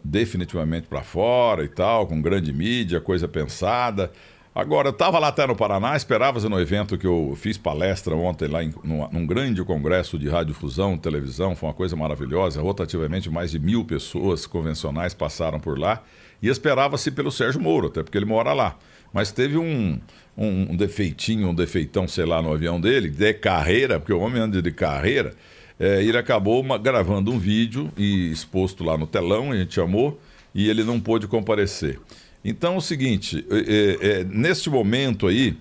definitivamente 0.04 0.86
para 0.86 1.02
fora 1.02 1.64
e 1.64 1.68
tal, 1.68 2.06
com 2.06 2.22
grande 2.22 2.52
mídia, 2.52 3.00
coisa 3.00 3.26
pensada. 3.26 4.12
Agora, 4.54 4.88
eu 4.88 4.92
estava 4.92 5.18
lá 5.18 5.26
até 5.26 5.44
no 5.44 5.56
Paraná, 5.56 5.96
esperava 5.96 6.38
no 6.48 6.60
evento 6.60 6.96
que 6.96 7.06
eu 7.08 7.36
fiz 7.36 7.58
palestra 7.58 8.14
ontem 8.14 8.46
lá 8.46 8.62
em, 8.62 8.72
num, 8.84 9.08
num 9.10 9.26
grande 9.26 9.60
congresso 9.64 10.16
de 10.16 10.28
radiodifusão, 10.28 10.96
televisão, 10.96 11.56
foi 11.56 11.68
uma 11.68 11.74
coisa 11.74 11.96
maravilhosa. 11.96 12.62
Rotativamente, 12.62 13.28
mais 13.28 13.50
de 13.50 13.58
mil 13.58 13.84
pessoas 13.84 14.46
convencionais 14.46 15.14
passaram 15.14 15.58
por 15.58 15.76
lá. 15.76 16.00
E 16.42 16.48
esperava-se 16.48 17.10
pelo 17.10 17.30
Sérgio 17.30 17.60
Moro, 17.60 17.88
até 17.88 18.02
porque 18.02 18.16
ele 18.16 18.24
mora 18.24 18.52
lá. 18.52 18.78
Mas 19.12 19.32
teve 19.32 19.56
um, 19.58 19.98
um, 20.36 20.72
um 20.72 20.76
defeitinho, 20.76 21.48
um 21.48 21.54
defeitão, 21.54 22.06
sei 22.08 22.24
lá, 22.24 22.40
no 22.40 22.52
avião 22.52 22.80
dele, 22.80 23.10
de 23.10 23.34
carreira, 23.34 23.98
porque 23.98 24.12
o 24.12 24.20
homem 24.20 24.40
anda 24.40 24.62
de 24.62 24.70
carreira. 24.70 25.34
É, 25.78 26.02
ele 26.02 26.16
acabou 26.16 26.60
uma, 26.60 26.78
gravando 26.78 27.30
um 27.32 27.38
vídeo 27.38 27.90
e 27.96 28.30
exposto 28.30 28.84
lá 28.84 28.96
no 28.96 29.06
telão, 29.06 29.52
a 29.52 29.56
gente 29.56 29.74
chamou, 29.74 30.20
e 30.54 30.68
ele 30.68 30.84
não 30.84 31.00
pôde 31.00 31.26
comparecer. 31.26 31.98
Então 32.44 32.74
é 32.74 32.76
o 32.78 32.80
seguinte, 32.80 33.44
é, 33.50 34.20
é, 34.20 34.24
neste 34.24 34.70
momento 34.70 35.26
aí, 35.26 35.56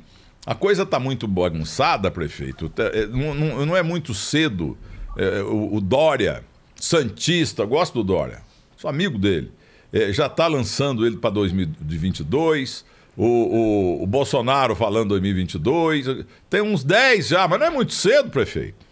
a 0.45 0.55
coisa 0.55 0.83
está 0.83 0.99
muito 0.99 1.27
bagunçada, 1.27 2.09
prefeito. 2.09 2.69
Tá, 2.69 2.83
é, 2.85 3.05
não, 3.07 3.33
não, 3.33 3.65
não, 3.65 3.77
é 3.77 3.83
muito 3.83 4.13
cedo. 4.13 4.77
É, 5.17 5.41
o, 5.41 5.75
o, 5.75 5.81
Dória, 5.81 6.43
Santista, 6.75 7.65
gosto 7.65 7.95
do 7.95 8.03
Dória, 8.03 8.41
sou 8.77 8.89
amigo 8.89 9.17
dele. 9.17 9.51
É, 9.91 10.11
já 10.13 10.27
está 10.27 10.47
lançando 10.47 11.05
ele 11.05 11.17
para 11.17 11.31
2022. 11.31 12.85
O, 13.17 13.25
o, 13.25 14.03
o, 14.03 14.07
Bolsonaro 14.07 14.75
falando 14.75 15.09
2022. 15.09 16.25
Tem 16.49 16.61
uns 16.61 16.83
10 16.83 17.27
já, 17.27 17.47
mas 17.47 17.59
não 17.59 17.67
é 17.67 17.69
muito 17.69 17.93
cedo, 17.93 18.29
prefeito. 18.29 18.85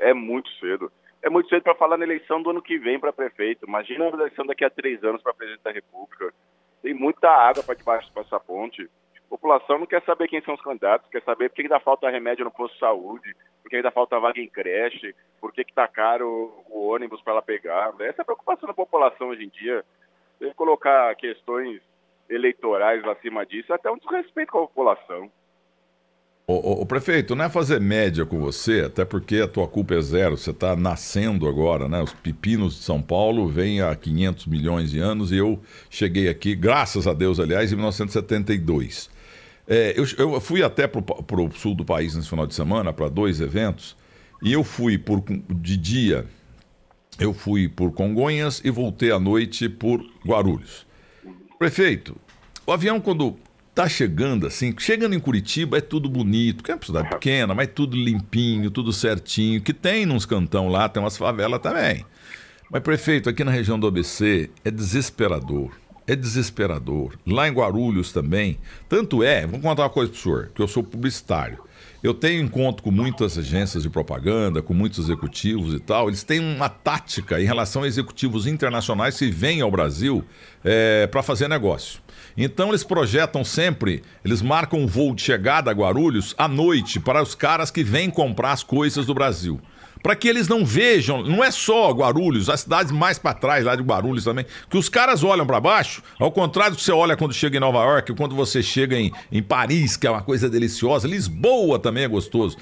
É 0.00 0.12
muito 0.12 0.50
cedo. 0.58 0.90
É 1.22 1.28
muito 1.28 1.48
cedo 1.48 1.62
para 1.62 1.74
falar 1.74 1.96
na 1.96 2.04
eleição 2.04 2.42
do 2.42 2.50
ano 2.50 2.62
que 2.62 2.78
vem 2.78 2.98
para 2.98 3.12
prefeito. 3.12 3.66
Imagina 3.66 4.06
a 4.06 4.08
eleição 4.08 4.46
daqui 4.46 4.64
a 4.64 4.70
três 4.70 5.02
anos 5.04 5.22
para 5.22 5.34
presidente 5.34 5.62
da 5.62 5.70
República. 5.70 6.32
Tem 6.82 6.94
muita 6.94 7.28
água 7.28 7.62
para 7.62 7.74
debaixo 7.74 8.10
dessa 8.14 8.40
ponte. 8.40 8.82
A 8.82 9.28
população 9.28 9.78
não 9.78 9.86
quer 9.86 10.02
saber 10.04 10.26
quem 10.26 10.40
são 10.40 10.54
os 10.54 10.62
candidatos, 10.62 11.10
quer 11.10 11.22
saber 11.22 11.50
por 11.50 11.56
que 11.56 11.62
ainda 11.62 11.78
falta 11.80 12.08
remédio 12.08 12.46
no 12.46 12.50
posto 12.50 12.74
de 12.74 12.80
saúde, 12.80 13.36
por 13.62 13.68
que 13.68 13.76
ainda 13.76 13.90
falta 13.90 14.18
vaga 14.18 14.40
em 14.40 14.48
creche, 14.48 15.14
por 15.38 15.52
que 15.52 15.60
está 15.60 15.86
caro 15.86 16.64
o 16.70 16.88
ônibus 16.88 17.20
para 17.20 17.34
ela 17.34 17.42
pegar. 17.42 17.92
Essa 18.00 18.20
é 18.20 18.22
a 18.22 18.24
preocupação 18.24 18.66
da 18.66 18.72
população 18.72 19.28
hoje 19.28 19.44
em 19.44 19.48
dia. 19.50 19.84
Que 20.38 20.52
colocar 20.54 21.14
questões 21.16 21.80
eleitorais 22.28 23.04
acima 23.04 23.44
disso, 23.44 23.72
é 23.72 23.76
até 23.76 23.90
um 23.90 23.98
desrespeito 23.98 24.52
com 24.52 24.58
a 24.58 24.66
população. 24.66 25.30
O, 26.50 26.86
prefeito, 26.86 27.36
não 27.36 27.44
é 27.44 27.50
fazer 27.50 27.78
média 27.78 28.24
com 28.24 28.40
você, 28.40 28.80
até 28.86 29.04
porque 29.04 29.36
a 29.36 29.46
tua 29.46 29.68
culpa 29.68 29.94
é 29.94 30.00
zero, 30.00 30.34
você 30.34 30.50
está 30.50 30.74
nascendo 30.74 31.46
agora, 31.46 31.90
né? 31.90 32.00
Os 32.00 32.14
pepinos 32.14 32.76
de 32.76 32.84
São 32.84 33.02
Paulo 33.02 33.46
vêm 33.46 33.82
há 33.82 33.94
500 33.94 34.46
milhões 34.46 34.90
de 34.90 34.98
anos 34.98 35.30
e 35.30 35.36
eu 35.36 35.60
cheguei 35.90 36.26
aqui, 36.26 36.54
graças 36.54 37.06
a 37.06 37.12
Deus, 37.12 37.38
aliás, 37.38 37.70
em 37.70 37.76
1972. 37.76 39.10
É, 39.66 39.92
eu, 39.94 40.04
eu, 40.16 40.40
fui 40.40 40.62
até 40.62 40.86
para 40.86 41.02
o 41.38 41.50
sul 41.52 41.74
do 41.74 41.84
país 41.84 42.16
nesse 42.16 42.30
final 42.30 42.46
de 42.46 42.54
semana 42.54 42.94
para 42.94 43.10
dois 43.10 43.42
eventos 43.42 43.94
e 44.42 44.50
eu 44.50 44.64
fui 44.64 44.96
por, 44.96 45.22
de 45.50 45.76
dia, 45.76 46.24
eu 47.18 47.34
fui 47.34 47.68
por 47.68 47.92
Congonhas 47.92 48.60
e 48.64 48.70
voltei 48.70 49.10
à 49.10 49.18
noite 49.18 49.68
por 49.68 50.04
Guarulhos. 50.26 50.86
Prefeito, 51.58 52.16
o 52.66 52.72
avião 52.72 53.00
quando 53.00 53.36
tá 53.74 53.88
chegando 53.88 54.46
assim, 54.46 54.74
chegando 54.78 55.14
em 55.14 55.20
Curitiba 55.20 55.78
é 55.78 55.80
tudo 55.80 56.08
bonito, 56.08 56.62
que 56.64 56.70
é 56.70 56.74
uma 56.74 56.84
cidade 56.84 57.10
pequena, 57.10 57.54
mas 57.54 57.68
tudo 57.74 57.96
limpinho, 57.96 58.70
tudo 58.70 58.92
certinho, 58.92 59.60
que 59.60 59.72
tem 59.72 60.06
nos 60.06 60.26
cantão 60.26 60.68
lá, 60.68 60.88
tem 60.88 61.02
umas 61.02 61.16
favelas 61.16 61.60
também. 61.60 62.04
Mas 62.70 62.82
prefeito, 62.82 63.28
aqui 63.28 63.42
na 63.42 63.50
região 63.50 63.78
do 63.78 63.86
ABC 63.86 64.50
é 64.64 64.70
desesperador. 64.70 65.70
É 66.08 66.16
desesperador. 66.16 67.18
Lá 67.26 67.46
em 67.46 67.52
Guarulhos 67.52 68.12
também. 68.12 68.56
Tanto 68.88 69.22
é, 69.22 69.46
vou 69.46 69.60
contar 69.60 69.82
uma 69.82 69.90
coisa 69.90 70.10
pro 70.10 70.18
senhor, 70.18 70.50
que 70.54 70.62
eu 70.62 70.66
sou 70.66 70.82
publicitário. 70.82 71.58
Eu 72.02 72.14
tenho 72.14 72.42
encontro 72.42 72.82
com 72.82 72.90
muitas 72.90 73.36
agências 73.36 73.82
de 73.82 73.90
propaganda, 73.90 74.62
com 74.62 74.72
muitos 74.72 75.00
executivos 75.00 75.74
e 75.74 75.78
tal. 75.78 76.08
Eles 76.08 76.22
têm 76.22 76.40
uma 76.40 76.70
tática 76.70 77.38
em 77.38 77.44
relação 77.44 77.82
a 77.82 77.86
executivos 77.86 78.46
internacionais 78.46 79.18
que 79.18 79.30
vêm 79.30 79.60
ao 79.60 79.70
Brasil 79.70 80.24
é, 80.64 81.06
para 81.08 81.22
fazer 81.22 81.46
negócio. 81.46 82.00
Então 82.38 82.70
eles 82.70 82.84
projetam 82.84 83.44
sempre, 83.44 84.02
eles 84.24 84.40
marcam 84.40 84.80
um 84.80 84.86
voo 84.86 85.14
de 85.14 85.20
chegada 85.20 85.70
a 85.70 85.74
Guarulhos 85.74 86.34
à 86.38 86.48
noite 86.48 86.98
para 86.98 87.22
os 87.22 87.34
caras 87.34 87.70
que 87.70 87.84
vêm 87.84 88.08
comprar 88.08 88.52
as 88.52 88.62
coisas 88.62 89.04
do 89.04 89.12
Brasil 89.12 89.60
para 90.02 90.14
que 90.16 90.28
eles 90.28 90.48
não 90.48 90.64
vejam, 90.64 91.22
não 91.22 91.42
é 91.42 91.50
só 91.50 91.90
Guarulhos, 91.90 92.48
as 92.48 92.60
cidades 92.60 92.92
mais 92.92 93.18
para 93.18 93.34
trás 93.34 93.64
lá 93.64 93.74
de 93.74 93.82
Guarulhos 93.82 94.24
também, 94.24 94.46
que 94.68 94.76
os 94.76 94.88
caras 94.88 95.22
olham 95.22 95.46
para 95.46 95.60
baixo, 95.60 96.02
ao 96.18 96.30
contrário 96.30 96.72
do 96.72 96.78
que 96.78 96.84
você 96.84 96.92
olha 96.92 97.16
quando 97.16 97.32
chega 97.32 97.56
em 97.56 97.60
Nova 97.60 97.78
York, 97.78 98.14
quando 98.14 98.34
você 98.34 98.62
chega 98.62 98.96
em, 98.96 99.12
em 99.30 99.42
Paris, 99.42 99.96
que 99.96 100.06
é 100.06 100.10
uma 100.10 100.22
coisa 100.22 100.48
deliciosa, 100.48 101.08
Lisboa 101.08 101.78
também 101.78 102.04
é 102.04 102.08
gostoso. 102.08 102.56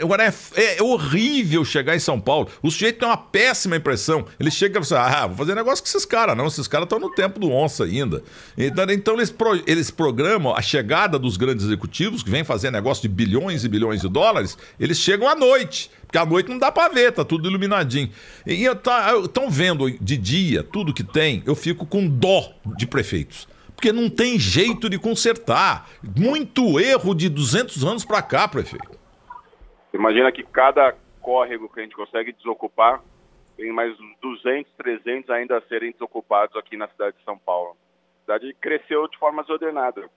Agora 0.00 0.24
é, 0.24 0.34
é, 0.54 0.78
é 0.78 0.82
horrível 0.82 1.64
chegar 1.64 1.94
em 1.94 2.00
São 2.00 2.20
Paulo, 2.20 2.48
o 2.62 2.70
sujeito 2.70 3.00
tem 3.00 3.08
uma 3.08 3.16
péssima 3.16 3.76
impressão, 3.76 4.24
ele 4.38 4.50
chega 4.50 4.80
e 4.80 4.84
fala 4.84 5.06
assim, 5.06 5.16
ah, 5.16 5.26
vou 5.26 5.36
fazer 5.36 5.54
negócio 5.54 5.82
com 5.82 5.88
esses 5.88 6.04
caras, 6.04 6.36
não, 6.36 6.46
esses 6.46 6.68
caras 6.68 6.86
estão 6.86 6.98
no 6.98 7.10
tempo 7.10 7.38
do 7.38 7.50
onça 7.50 7.84
ainda. 7.84 8.22
Então, 8.56 8.84
então 8.90 9.14
eles, 9.14 9.30
pro, 9.30 9.62
eles 9.66 9.90
programam 9.90 10.54
a 10.54 10.62
chegada 10.62 11.18
dos 11.18 11.36
grandes 11.36 11.64
executivos, 11.64 12.22
que 12.22 12.30
vêm 12.30 12.44
fazer 12.44 12.70
negócio 12.70 13.02
de 13.02 13.08
bilhões 13.08 13.64
e 13.64 13.68
bilhões 13.68 14.00
de 14.00 14.08
dólares, 14.08 14.56
eles 14.78 14.98
chegam 14.98 15.28
à 15.28 15.34
noite. 15.34 15.90
Porque 16.08 16.16
à 16.16 16.24
noite 16.24 16.48
não 16.48 16.58
dá 16.58 16.72
para 16.72 16.90
ver, 16.90 17.12
tá 17.12 17.22
tudo 17.22 17.50
iluminadinho. 17.50 18.10
E 18.46 18.64
estão 18.64 19.50
vendo 19.50 19.90
de 19.90 20.16
dia 20.16 20.62
tudo 20.62 20.94
que 20.94 21.04
tem, 21.04 21.42
eu 21.46 21.54
fico 21.54 21.84
com 21.84 22.08
dó 22.08 22.50
de 22.78 22.86
prefeitos. 22.86 23.46
Porque 23.76 23.92
não 23.92 24.08
tem 24.08 24.38
jeito 24.38 24.88
de 24.88 24.98
consertar. 24.98 25.86
Muito 26.02 26.80
erro 26.80 27.14
de 27.14 27.28
200 27.28 27.84
anos 27.84 28.06
para 28.06 28.22
cá, 28.22 28.48
prefeito. 28.48 28.98
Imagina 29.92 30.32
que 30.32 30.42
cada 30.42 30.96
córrego 31.20 31.68
que 31.68 31.80
a 31.80 31.82
gente 31.82 31.94
consegue 31.94 32.32
desocupar, 32.32 33.02
tem 33.54 33.70
mais 33.70 33.94
200, 34.22 34.72
300 34.78 35.28
ainda 35.28 35.58
a 35.58 35.62
serem 35.62 35.92
desocupados 35.92 36.56
aqui 36.56 36.74
na 36.74 36.88
cidade 36.88 37.18
de 37.18 37.24
São 37.24 37.36
Paulo. 37.36 37.76
A 38.16 38.20
cidade 38.22 38.56
cresceu 38.58 39.06
de 39.08 39.18
forma 39.18 39.42
desordenada, 39.42 40.08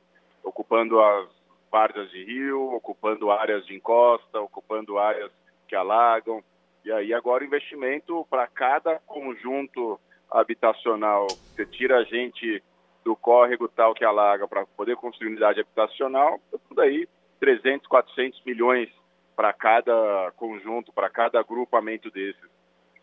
ocupando 0.41 1.01
as 1.01 1.27
várzeas 1.69 2.10
de 2.12 2.24
rio, 2.24 2.74
ocupando 2.74 3.29
áreas 3.29 3.65
de 3.65 3.75
encosta, 3.75 4.39
ocupando 4.39 4.98
áreas 4.98 5.31
que 5.72 5.75
alagam. 5.75 6.44
E 6.84 6.92
aí 6.92 7.13
agora 7.13 7.44
o 7.44 7.48
investimento 7.48 8.28
para 8.30 8.46
cada 8.46 9.00
conjunto 9.00 9.98
habitacional, 10.30 11.28
você 11.30 11.66
tira 11.66 12.00
a 12.00 12.04
gente 12.04 12.62
do 13.06 13.16
córrego 13.16 13.70
tal 13.70 13.94
que 13.94 14.04
alaga 14.04 14.48
para 14.48 14.66
poder 14.66 14.98
construir 14.98 15.30
unidade 15.30 15.62
habitacional, 15.62 16.40
tudo 16.68 16.82
aí 16.82 17.08
300, 17.40 17.88
400 17.88 18.44
milhões 18.46 18.90
para 19.36 19.54
cada 19.54 20.32
conjunto, 20.36 20.92
para 20.92 21.10
cada 21.10 21.40
agrupamento 21.40 22.12
desses. 22.12 22.51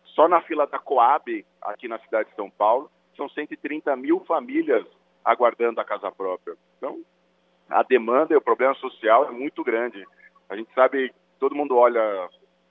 Só 0.05 0.27
na 0.27 0.41
fila 0.41 0.67
da 0.67 0.77
Coab, 0.77 1.45
aqui 1.61 1.87
na 1.87 1.99
cidade 1.99 2.29
de 2.29 2.35
São 2.35 2.49
Paulo, 2.49 2.89
são 3.17 3.27
130 3.27 3.95
mil 3.95 4.19
famílias 4.21 4.85
aguardando 5.25 5.81
a 5.81 5.85
casa 5.85 6.11
própria. 6.11 6.55
Então, 6.77 7.01
a 7.69 7.83
demanda 7.83 8.33
e 8.33 8.37
o 8.37 8.41
problema 8.41 8.73
social 8.75 9.25
é 9.27 9.31
muito 9.31 9.63
grande. 9.63 10.05
A 10.47 10.55
gente 10.55 10.73
sabe, 10.73 11.13
todo 11.39 11.55
mundo 11.55 11.75
olha 11.75 12.29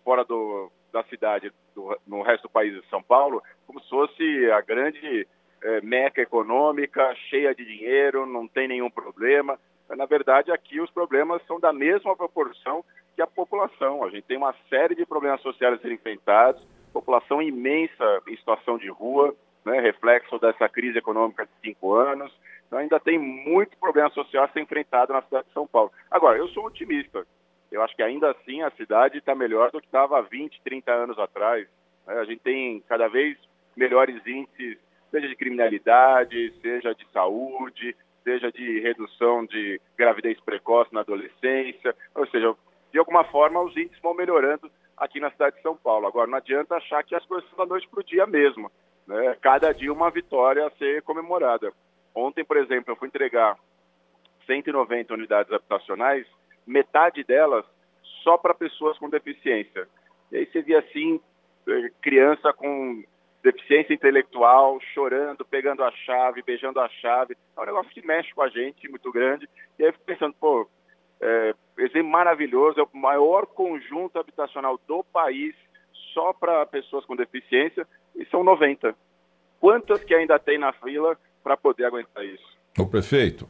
fora 0.09 0.25
do, 0.25 0.73
da 0.91 1.05
cidade, 1.05 1.53
do, 1.75 1.95
no 2.07 2.23
resto 2.23 2.45
do 2.45 2.49
país 2.49 2.73
de 2.73 2.89
São 2.89 3.03
Paulo, 3.03 3.43
como 3.67 3.79
se 3.79 3.91
fosse 3.91 4.51
a 4.51 4.63
grande 4.63 5.29
é, 5.63 5.83
meca 5.83 6.23
econômica, 6.23 7.15
cheia 7.29 7.55
de 7.55 7.63
dinheiro, 7.63 8.25
não 8.25 8.49
tem 8.49 8.67
nenhum 8.67 8.89
problema. 8.89 9.59
Na 9.91 10.07
verdade, 10.07 10.51
aqui 10.51 10.81
os 10.81 10.91
problemas 10.91 11.43
são 11.47 11.61
da 11.61 11.75
mesma 11.75 12.17
proporção 12.17 12.83
que 13.15 13.21
a 13.21 13.27
população. 13.27 14.03
A 14.03 14.09
gente 14.09 14.25
tem 14.25 14.39
uma 14.39 14.55
série 14.71 14.95
de 14.95 15.05
problemas 15.05 15.43
sociais 15.43 15.75
a 15.75 15.79
serem 15.79 15.97
enfrentados, 15.97 16.67
população 16.91 17.43
imensa 17.43 18.23
em 18.27 18.37
situação 18.37 18.79
de 18.79 18.89
rua, 18.89 19.35
né, 19.63 19.79
reflexo 19.79 20.39
dessa 20.39 20.71
crise 20.71 20.97
econômica 20.97 21.45
de 21.45 21.53
cinco 21.63 21.93
anos. 21.93 22.33
Então, 22.67 22.79
ainda 22.79 22.99
tem 22.99 23.19
muito 23.19 23.77
problema 23.77 24.09
social 24.09 24.45
a 24.45 24.49
ser 24.49 24.61
enfrentado 24.61 25.13
na 25.13 25.21
cidade 25.21 25.49
de 25.49 25.53
São 25.53 25.67
Paulo. 25.67 25.93
Agora, 26.11 26.39
eu 26.39 26.49
sou 26.49 26.65
otimista. 26.65 27.27
Eu 27.71 27.83
acho 27.83 27.95
que 27.95 28.03
ainda 28.03 28.31
assim 28.31 28.63
a 28.63 28.71
cidade 28.71 29.19
está 29.19 29.35
melhor 29.35 29.71
do 29.71 29.81
que 29.81 29.87
estava 29.87 30.19
há 30.19 30.23
20, 30.23 30.61
30 30.63 30.93
anos 30.93 31.19
atrás. 31.19 31.67
Né? 32.07 32.15
A 32.15 32.25
gente 32.25 32.41
tem 32.41 32.81
cada 32.89 33.09
vez 33.09 33.37
melhores 33.77 34.27
índices, 34.27 34.79
seja 35.11 35.29
de 35.29 35.37
criminalidade, 35.37 36.53
seja 36.61 36.95
de 36.95 37.07
saúde, 37.13 37.95
seja 38.25 38.51
de 38.51 38.81
redução 38.81 39.45
de 39.47 39.81
gravidez 39.97 40.39
precoce 40.41 40.93
na 40.93 41.01
adolescência, 41.01 41.95
ou 42.15 42.27
seja, 42.27 42.55
de 42.93 42.99
alguma 42.99 43.25
forma 43.25 43.63
os 43.63 43.77
índices 43.77 44.01
vão 44.01 44.15
melhorando 44.15 44.71
aqui 44.97 45.21
na 45.21 45.31
cidade 45.31 45.57
de 45.57 45.63
São 45.63 45.77
Paulo. 45.77 46.07
Agora, 46.07 46.27
não 46.27 46.39
adianta 46.39 46.77
achar 46.77 47.03
que 47.05 47.15
as 47.15 47.25
coisas 47.27 47.49
são 47.51 47.59
da 47.59 47.67
noite 47.67 47.89
para 47.89 48.01
o 48.01 48.05
dia 48.05 48.27
mesmo. 48.27 48.71
Né? 49.07 49.37
Cada 49.41 49.73
dia 49.73 49.93
uma 49.93 50.11
vitória 50.11 50.67
a 50.67 50.71
ser 50.73 51.03
comemorada. 51.03 51.73
Ontem, 52.15 52.45
por 52.45 52.57
exemplo, 52.57 52.93
eu 52.93 52.97
fui 52.97 53.09
entregar 53.09 53.57
190 54.47 55.15
unidades 55.15 55.53
habitacionais, 55.53 56.27
metade 56.69 57.25
delas 57.25 57.65
só 58.23 58.37
para 58.37 58.55
pessoas 58.55 58.99
com 58.99 59.09
deficiência. 59.09 59.89
E 60.31 60.37
aí 60.37 60.47
você 60.47 60.63
via 60.63 60.79
assim, 60.81 61.21
eh, 61.67 61.91
criança 62.01 62.53
com 62.53 63.03
deficiência 63.43 63.95
intelectual, 63.95 64.79
chorando, 64.93 65.45
pegando 65.45 65.83
a 65.83 65.91
chave, 65.91 66.43
beijando 66.43 66.81
a 66.81 66.89
chave. 66.89 67.37
É 67.57 67.61
um 67.61 67.67
negócio 67.67 67.91
que 67.93 68.07
mexe 68.07 68.35
com 68.35 68.43
a 68.43 68.49
gente, 68.49 68.89
muito 68.89 69.11
grande. 69.11 69.49
E 69.79 69.83
aí 69.83 69.89
eu 69.89 69.93
fico 69.93 70.05
pensando, 70.05 70.35
pô, 70.39 70.69
é, 71.21 71.55
exemplo 71.79 72.11
maravilhoso, 72.11 72.81
é 72.81 72.83
o 72.83 72.97
maior 72.97 73.47
conjunto 73.47 74.19
habitacional 74.19 74.79
do 74.87 75.03
país 75.05 75.55
só 76.13 76.33
para 76.33 76.67
pessoas 76.67 77.05
com 77.05 77.15
deficiência, 77.15 77.87
e 78.15 78.25
são 78.27 78.43
90. 78.43 78.95
Quantas 79.61 80.03
que 80.03 80.15
ainda 80.15 80.39
tem 80.39 80.59
na 80.59 80.73
fila 80.73 81.17
para 81.43 81.57
poder 81.57 81.85
aguentar 81.85 82.25
isso? 82.25 82.59
O 82.79 82.87
prefeito, 82.87 83.49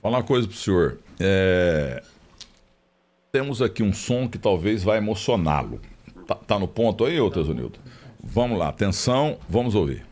falar 0.00 0.18
uma 0.18 0.26
coisa 0.26 0.46
para 0.46 0.54
o 0.54 0.58
senhor. 0.58 0.98
É... 1.20 2.02
Temos 3.34 3.62
aqui 3.62 3.82
um 3.82 3.94
som 3.94 4.28
que 4.28 4.36
talvez 4.36 4.84
vai 4.84 4.98
emocioná-lo. 4.98 5.80
Tá, 6.26 6.34
tá, 6.34 6.58
no 6.58 6.68
ponto 6.68 7.02
aí, 7.06 7.18
ô 7.18 7.30
Tesunildo? 7.30 7.78
Vamos 8.22 8.58
lá, 8.58 8.68
atenção, 8.68 9.38
vamos 9.48 9.74
ouvir. 9.74 10.04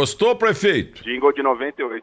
Gostou, 0.00 0.34
prefeito? 0.34 1.04
Jingle 1.04 1.30
de 1.30 1.42
98. 1.42 2.02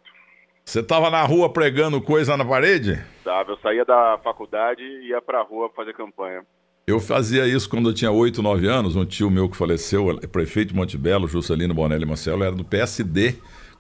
Você 0.64 0.82
estava 0.82 1.10
na 1.10 1.24
rua 1.24 1.52
pregando 1.52 2.00
coisa 2.00 2.38
na 2.38 2.46
parede? 2.46 3.04
Tava, 3.24 3.54
eu 3.54 3.58
saía 3.58 3.84
da 3.84 4.20
faculdade 4.24 4.84
e 4.84 5.08
ia 5.08 5.20
pra 5.20 5.42
rua 5.42 5.68
fazer 5.76 5.96
campanha. 5.96 6.44
Eu 6.86 7.00
fazia 7.00 7.48
isso 7.48 7.68
quando 7.68 7.90
eu 7.90 7.96
tinha 7.96 8.12
8, 8.12 8.40
9 8.40 8.68
anos. 8.68 8.96
Um 8.96 9.04
tio 9.04 9.32
meu 9.32 9.50
que 9.50 9.58
faleceu, 9.58 10.16
prefeito 10.32 10.74
de 10.74 10.76
Montebello, 10.76 11.28
Juscelino 11.28 11.74
Bonelli 11.74 12.06
Marcelo, 12.06 12.44
era 12.44 12.52
do 12.56 12.64
PSD 12.64 13.34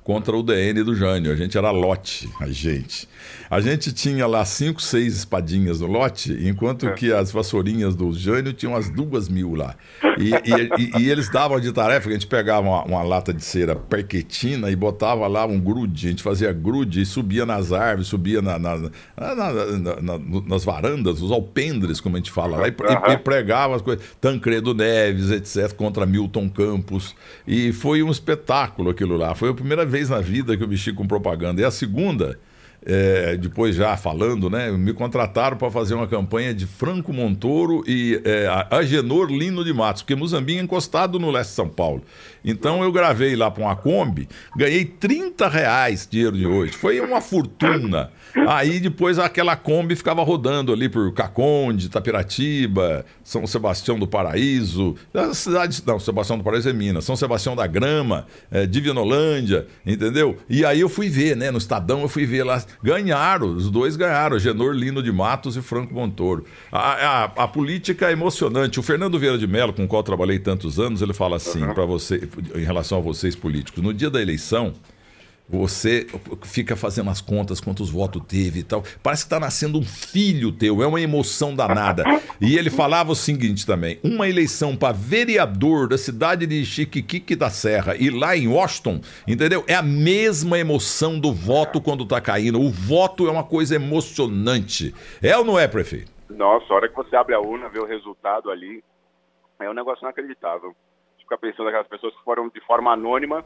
contra 0.07 0.37
o 0.37 0.41
DN 0.41 0.83
do 0.83 0.95
Jânio. 0.95 1.33
A 1.33 1.35
gente 1.35 1.57
era 1.57 1.69
lote, 1.69 2.29
a 2.39 2.47
gente. 2.47 3.09
A 3.49 3.59
gente 3.59 3.91
tinha 3.91 4.25
lá 4.25 4.45
cinco, 4.45 4.81
seis 4.81 5.17
espadinhas 5.17 5.81
no 5.81 5.87
lote, 5.87 6.31
enquanto 6.47 6.87
é. 6.87 6.93
que 6.93 7.11
as 7.11 7.29
vassourinhas 7.29 7.93
do 7.93 8.13
Jânio 8.13 8.53
tinham 8.53 8.73
as 8.73 8.89
duas 8.89 9.27
mil 9.27 9.53
lá. 9.53 9.75
E, 10.17 10.31
e, 10.31 11.01
e, 11.01 11.09
eles 11.09 11.29
davam 11.29 11.59
de 11.59 11.71
tarefa, 11.71 12.09
a 12.09 12.11
gente 12.13 12.25
pegava 12.25 12.67
uma, 12.67 12.83
uma, 12.83 13.03
lata 13.03 13.33
de 13.33 13.43
cera 13.43 13.75
perquetina 13.75 14.71
e 14.71 14.75
botava 14.75 15.27
lá 15.27 15.45
um 15.45 15.59
grude, 15.59 16.07
a 16.07 16.09
gente 16.09 16.23
fazia 16.23 16.51
grude 16.51 17.01
e 17.01 17.05
subia 17.05 17.45
nas 17.45 17.71
árvores, 17.71 18.07
subia 18.07 18.41
na, 18.41 18.57
na, 18.57 18.77
na, 18.77 20.19
nas 20.47 20.65
varandas, 20.65 21.21
os 21.21 21.31
alpendres, 21.31 22.01
como 22.01 22.15
a 22.15 22.19
gente 22.19 22.31
fala 22.31 22.57
lá, 22.57 22.67
e, 22.67 23.13
e 23.13 23.17
pregava 23.17 23.75
as 23.75 23.81
coisas, 23.81 24.03
Tancredo 24.19 24.73
Neves, 24.73 25.31
etc., 25.31 25.73
contra 25.73 26.05
Milton 26.05 26.49
Campos. 26.49 27.15
E 27.45 27.71
foi 27.71 28.01
um 28.01 28.09
espetáculo 28.09 28.89
aquilo 28.89 29.17
lá. 29.17 29.35
Foi 29.35 29.49
a 29.49 29.53
primeira 29.53 29.85
vez 29.85 29.96
na 30.09 30.19
vida 30.19 30.55
que 30.55 30.63
eu 30.63 30.67
mexi 30.67 30.93
com 30.93 31.07
propaganda. 31.07 31.61
E 31.61 31.65
a 31.65 31.71
segunda 31.71 32.39
é, 32.89 33.35
depois 33.35 33.75
já 33.75 33.97
falando, 33.97 34.49
né, 34.49 34.71
me 34.71 34.93
contrataram 34.93 35.57
para 35.57 35.69
fazer 35.69 35.93
uma 35.93 36.07
campanha 36.07 36.53
de 36.53 36.65
Franco 36.65 37.11
Montoro 37.11 37.83
e 37.85 38.21
é, 38.23 38.47
Agenor 38.71 39.29
Lino 39.29 39.65
de 39.65 39.73
Matos, 39.73 40.03
porque 40.03 40.15
Muzambinho 40.15 40.61
é 40.61 40.63
encostado 40.63 41.19
no 41.19 41.29
leste 41.29 41.49
de 41.49 41.55
São 41.55 41.67
Paulo. 41.67 42.01
Então 42.45 42.81
eu 42.81 42.89
gravei 42.89 43.35
lá 43.35 43.51
para 43.51 43.63
uma 43.63 43.75
Kombi, 43.75 44.29
ganhei 44.55 44.85
30 44.85 45.49
reais 45.49 46.07
dinheiro 46.09 46.37
de 46.37 46.47
hoje. 46.47 46.71
Foi 46.71 47.01
uma 47.01 47.19
fortuna. 47.19 48.09
Aí 48.47 48.79
depois 48.79 49.19
aquela 49.19 49.57
Kombi 49.57 49.95
ficava 49.95 50.23
rodando 50.23 50.71
ali 50.71 50.87
por 50.87 51.11
Caconde, 51.13 51.89
Tapiratiba, 51.89 53.05
São 53.21 53.45
Sebastião 53.45 53.99
do 53.99 54.07
Paraíso, 54.07 54.95
cidade, 55.33 55.83
não, 55.85 55.99
Sebastião 55.99 56.37
do 56.37 56.43
Paraíso 56.43 56.69
é 56.69 56.73
Minas, 56.73 57.03
São 57.03 57.15
Sebastião 57.15 57.55
da 57.55 57.67
Grama, 57.67 58.27
é, 58.49 58.65
Divinolândia, 58.65 59.67
entendeu? 59.85 60.37
E 60.49 60.63
aí 60.63 60.79
eu 60.79 60.89
fui 60.89 61.09
ver, 61.09 61.35
né, 61.35 61.51
no 61.51 61.57
Estadão 61.57 62.01
eu 62.01 62.09
fui 62.09 62.25
ver 62.25 62.43
lá, 62.43 62.63
ganharam, 62.81 63.47
os 63.47 63.69
dois 63.69 63.95
ganharam, 63.95 64.37
Genor 64.39 64.73
Lino 64.73 65.01
de 65.01 65.11
Matos 65.11 65.57
e 65.57 65.61
Franco 65.61 65.93
Montoro. 65.93 66.45
A, 66.71 66.93
a, 66.93 67.23
a 67.23 67.47
política 67.47 68.09
é 68.09 68.11
emocionante. 68.11 68.79
O 68.79 68.83
Fernando 68.83 69.17
Vieira 69.19 69.37
de 69.37 69.47
Mello, 69.47 69.73
com 69.73 69.85
o 69.85 69.87
qual 69.87 70.03
trabalhei 70.03 70.39
tantos 70.39 70.79
anos, 70.79 71.01
ele 71.01 71.13
fala 71.13 71.37
assim, 71.37 71.63
uhum. 71.63 71.73
para 71.73 71.85
você, 71.85 72.29
em 72.55 72.63
relação 72.63 72.97
a 72.97 73.01
vocês 73.01 73.35
políticos, 73.35 73.83
no 73.83 73.93
dia 73.93 74.09
da 74.09 74.21
eleição, 74.21 74.73
você 75.49 76.05
fica 76.43 76.75
fazendo 76.75 77.09
as 77.09 77.21
contas, 77.21 77.61
quantos 77.61 77.89
votos 77.89 78.21
teve 78.27 78.59
e 78.59 78.63
tal. 78.63 78.83
Parece 79.01 79.23
que 79.23 79.27
está 79.27 79.39
nascendo 79.39 79.79
um 79.79 79.83
filho 79.83 80.51
teu, 80.51 80.83
é 80.83 80.87
uma 80.87 80.99
emoção 80.99 81.55
danada. 81.55 82.03
E 82.41 82.57
ele 82.57 82.69
falava 82.69 83.11
o 83.11 83.15
seguinte 83.15 83.65
também: 83.65 83.99
uma 84.03 84.27
eleição 84.27 84.75
para 84.75 84.93
vereador 84.93 85.87
da 85.87 85.97
cidade 85.97 86.45
de 86.45 86.65
Chiquiquique 86.65 87.35
da 87.35 87.49
Serra 87.49 87.95
e 87.95 88.09
lá 88.09 88.35
em 88.35 88.47
Washington, 88.47 88.99
entendeu? 89.27 89.63
É 89.67 89.75
a 89.75 89.81
mesma 89.81 90.59
emoção 90.59 91.19
do 91.19 91.31
voto 91.31 91.79
quando 91.79 92.03
está 92.03 92.19
caindo. 92.19 92.61
O 92.61 92.69
voto 92.69 93.27
é 93.27 93.31
uma 93.31 93.43
coisa 93.43 93.75
emocionante. 93.75 94.93
É 95.21 95.37
ou 95.37 95.45
não 95.45 95.57
é, 95.57 95.67
prefeito? 95.67 96.11
Nossa, 96.29 96.71
a 96.73 96.75
hora 96.75 96.89
que 96.89 96.95
você 96.95 97.15
abre 97.15 97.33
a 97.33 97.39
urna, 97.39 97.69
vê 97.69 97.79
o 97.79 97.85
resultado 97.85 98.51
ali, 98.51 98.83
é 99.59 99.69
um 99.69 99.73
negócio 99.73 100.03
inacreditável. 100.03 100.75
Fica 101.19 101.37
pensando 101.37 101.65
naquelas 101.65 101.87
pessoas 101.87 102.13
que 102.13 102.23
foram 102.23 102.49
de 102.49 102.59
forma 102.61 102.91
anônima 102.91 103.45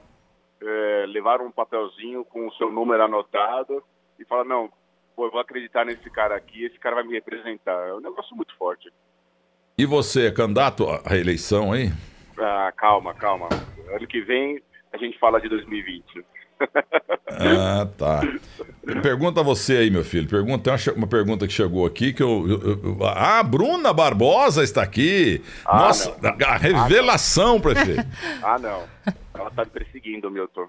é, 0.61 1.05
levaram 1.07 1.45
um 1.45 1.51
papelzinho 1.51 2.23
com 2.25 2.47
o 2.47 2.53
seu 2.53 2.71
número 2.71 3.03
anotado 3.03 3.83
e 4.19 4.25
falaram, 4.25 4.49
não, 4.49 4.69
pô, 5.15 5.25
eu 5.25 5.31
vou 5.31 5.39
acreditar 5.39 5.85
nesse 5.85 6.09
cara 6.09 6.35
aqui, 6.35 6.65
esse 6.65 6.79
cara 6.79 6.95
vai 6.95 7.03
me 7.03 7.13
representar. 7.13 7.87
É 7.87 7.93
um 7.93 7.99
negócio 7.99 8.35
muito 8.35 8.55
forte. 8.57 8.91
E 9.77 9.85
você 9.85 10.31
candidato 10.31 10.87
à 10.87 11.01
reeleição 11.05 11.71
aí? 11.71 11.89
Ah, 12.37 12.71
calma, 12.75 13.13
calma. 13.13 13.47
Ano 13.93 14.07
que 14.07 14.21
vem 14.21 14.61
a 14.93 14.97
gente 14.97 15.17
fala 15.19 15.39
de 15.39 15.49
2020. 15.49 16.03
Ah, 17.33 17.87
tá. 17.97 18.21
Pergunta 19.01 19.39
a 19.39 19.43
você 19.43 19.77
aí, 19.77 19.89
meu 19.89 20.03
filho. 20.03 20.27
Pergunta, 20.27 20.77
tem 20.77 20.93
uma, 20.93 21.07
pergunta 21.07 21.47
que 21.47 21.53
chegou 21.53 21.85
aqui 21.87 22.13
que 22.13 22.21
eu, 22.21 22.45
eu, 22.47 22.99
eu, 22.99 23.07
Ah, 23.07 23.41
Bruna 23.41 23.91
Barbosa 23.93 24.63
está 24.63 24.83
aqui. 24.83 25.41
Ah, 25.65 25.79
Nossa, 25.79 26.15
não. 26.21 26.47
a 26.47 26.57
revelação, 26.57 27.55
ah, 27.57 27.61
prefeito. 27.61 28.05
Ah, 28.43 28.59
não. 28.59 28.83
Ela 29.33 29.49
está 29.49 29.63
me 29.63 29.71
perseguindo, 29.71 30.29
Milton. 30.29 30.67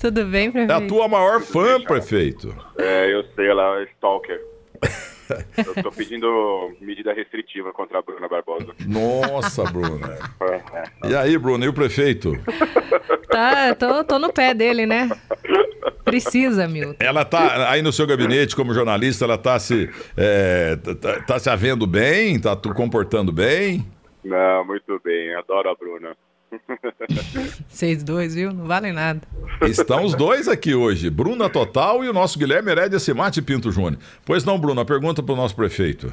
Tudo 0.00 0.24
bem, 0.26 0.50
prefeito? 0.50 0.72
É 0.72 0.84
a 0.84 0.86
tua 0.86 1.08
maior 1.08 1.40
fã, 1.40 1.80
prefeito. 1.80 2.54
É, 2.78 3.12
eu 3.12 3.24
sei, 3.34 3.48
ela 3.48 3.80
é 3.80 3.84
stalker. 3.84 4.40
Eu 5.56 5.82
tô 5.82 5.90
pedindo 5.90 6.72
medida 6.80 7.12
restritiva 7.12 7.72
contra 7.72 7.98
a 7.98 8.02
Bruna 8.02 8.28
Barbosa. 8.28 8.72
Nossa, 8.86 9.64
Bruna. 9.64 10.16
É. 10.40 11.08
E 11.08 11.16
aí, 11.16 11.36
Bruna, 11.36 11.64
e 11.64 11.68
o 11.68 11.72
prefeito? 11.72 12.32
Tá, 13.28 13.74
tô, 13.74 14.04
tô 14.04 14.18
no 14.20 14.32
pé 14.32 14.54
dele, 14.54 14.86
né? 14.86 15.08
Precisa, 16.04 16.68
Milton. 16.68 17.04
Ela 17.04 17.24
tá 17.24 17.70
aí 17.70 17.82
no 17.82 17.92
seu 17.92 18.06
gabinete 18.06 18.54
como 18.54 18.72
jornalista, 18.72 19.24
ela 19.24 19.36
tá 19.36 19.58
se, 19.58 19.90
é, 20.16 20.76
tá, 20.76 21.20
tá 21.22 21.38
se 21.40 21.50
havendo 21.50 21.86
bem? 21.86 22.40
Tá 22.40 22.56
comportando 22.56 23.32
bem? 23.32 23.84
Não, 24.24 24.64
muito 24.64 25.00
bem. 25.02 25.34
Adoro 25.34 25.70
a 25.70 25.74
Bruna. 25.74 26.16
Vocês 27.68 28.02
dois, 28.02 28.34
viu? 28.34 28.52
Não 28.52 28.66
valem 28.66 28.92
nada. 28.92 29.20
Estão 29.62 30.04
os 30.04 30.14
dois 30.14 30.48
aqui 30.48 30.74
hoje, 30.74 31.10
Bruna 31.10 31.48
Total 31.48 32.04
e 32.04 32.08
o 32.08 32.12
nosso 32.12 32.38
Guilherme 32.38 32.70
Herédia 32.70 32.98
Simate 32.98 33.40
Pinto 33.42 33.70
Júnior. 33.70 33.98
Pois 34.24 34.44
não, 34.44 34.58
Bruno, 34.58 34.80
a 34.80 34.84
pergunta 34.84 35.22
para 35.22 35.32
o 35.32 35.36
nosso 35.36 35.54
prefeito. 35.54 36.12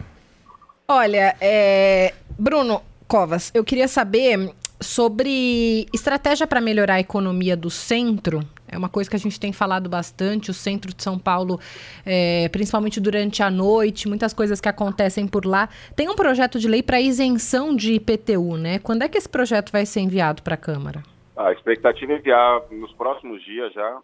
Olha, 0.87 1.35
é... 1.39 2.13
Bruno 2.37 2.81
Covas, 3.07 3.51
eu 3.53 3.63
queria 3.63 3.87
saber 3.87 4.53
sobre 4.79 5.87
estratégia 5.93 6.45
para 6.45 6.61
melhorar 6.61 6.95
a 6.95 6.99
economia 6.99 7.55
do 7.55 7.69
centro. 7.69 8.41
É 8.73 8.77
uma 8.77 8.89
coisa 8.89 9.09
que 9.09 9.15
a 9.15 9.19
gente 9.19 9.39
tem 9.39 9.53
falado 9.53 9.87
bastante. 9.87 10.49
O 10.49 10.53
centro 10.53 10.93
de 10.93 11.03
São 11.03 11.19
Paulo, 11.19 11.59
é, 12.05 12.49
principalmente 12.49 12.99
durante 12.99 13.43
a 13.43 13.49
noite, 13.49 14.07
muitas 14.07 14.33
coisas 14.33 14.59
que 14.59 14.67
acontecem 14.67 15.27
por 15.27 15.45
lá. 15.45 15.69
Tem 15.95 16.09
um 16.09 16.15
projeto 16.15 16.59
de 16.59 16.67
lei 16.67 16.81
para 16.81 16.99
isenção 16.99 17.75
de 17.75 17.93
IPTU, 17.93 18.57
né? 18.57 18.79
Quando 18.79 19.03
é 19.03 19.09
que 19.09 19.17
esse 19.17 19.29
projeto 19.29 19.71
vai 19.71 19.85
ser 19.85 20.01
enviado 20.01 20.41
para 20.41 20.55
a 20.55 20.57
Câmara? 20.57 21.03
A 21.37 21.51
expectativa 21.51 22.13
é 22.13 22.17
enviar 22.17 22.61
nos 22.71 22.91
próximos 22.93 23.43
dias 23.43 23.71
já. 23.73 23.99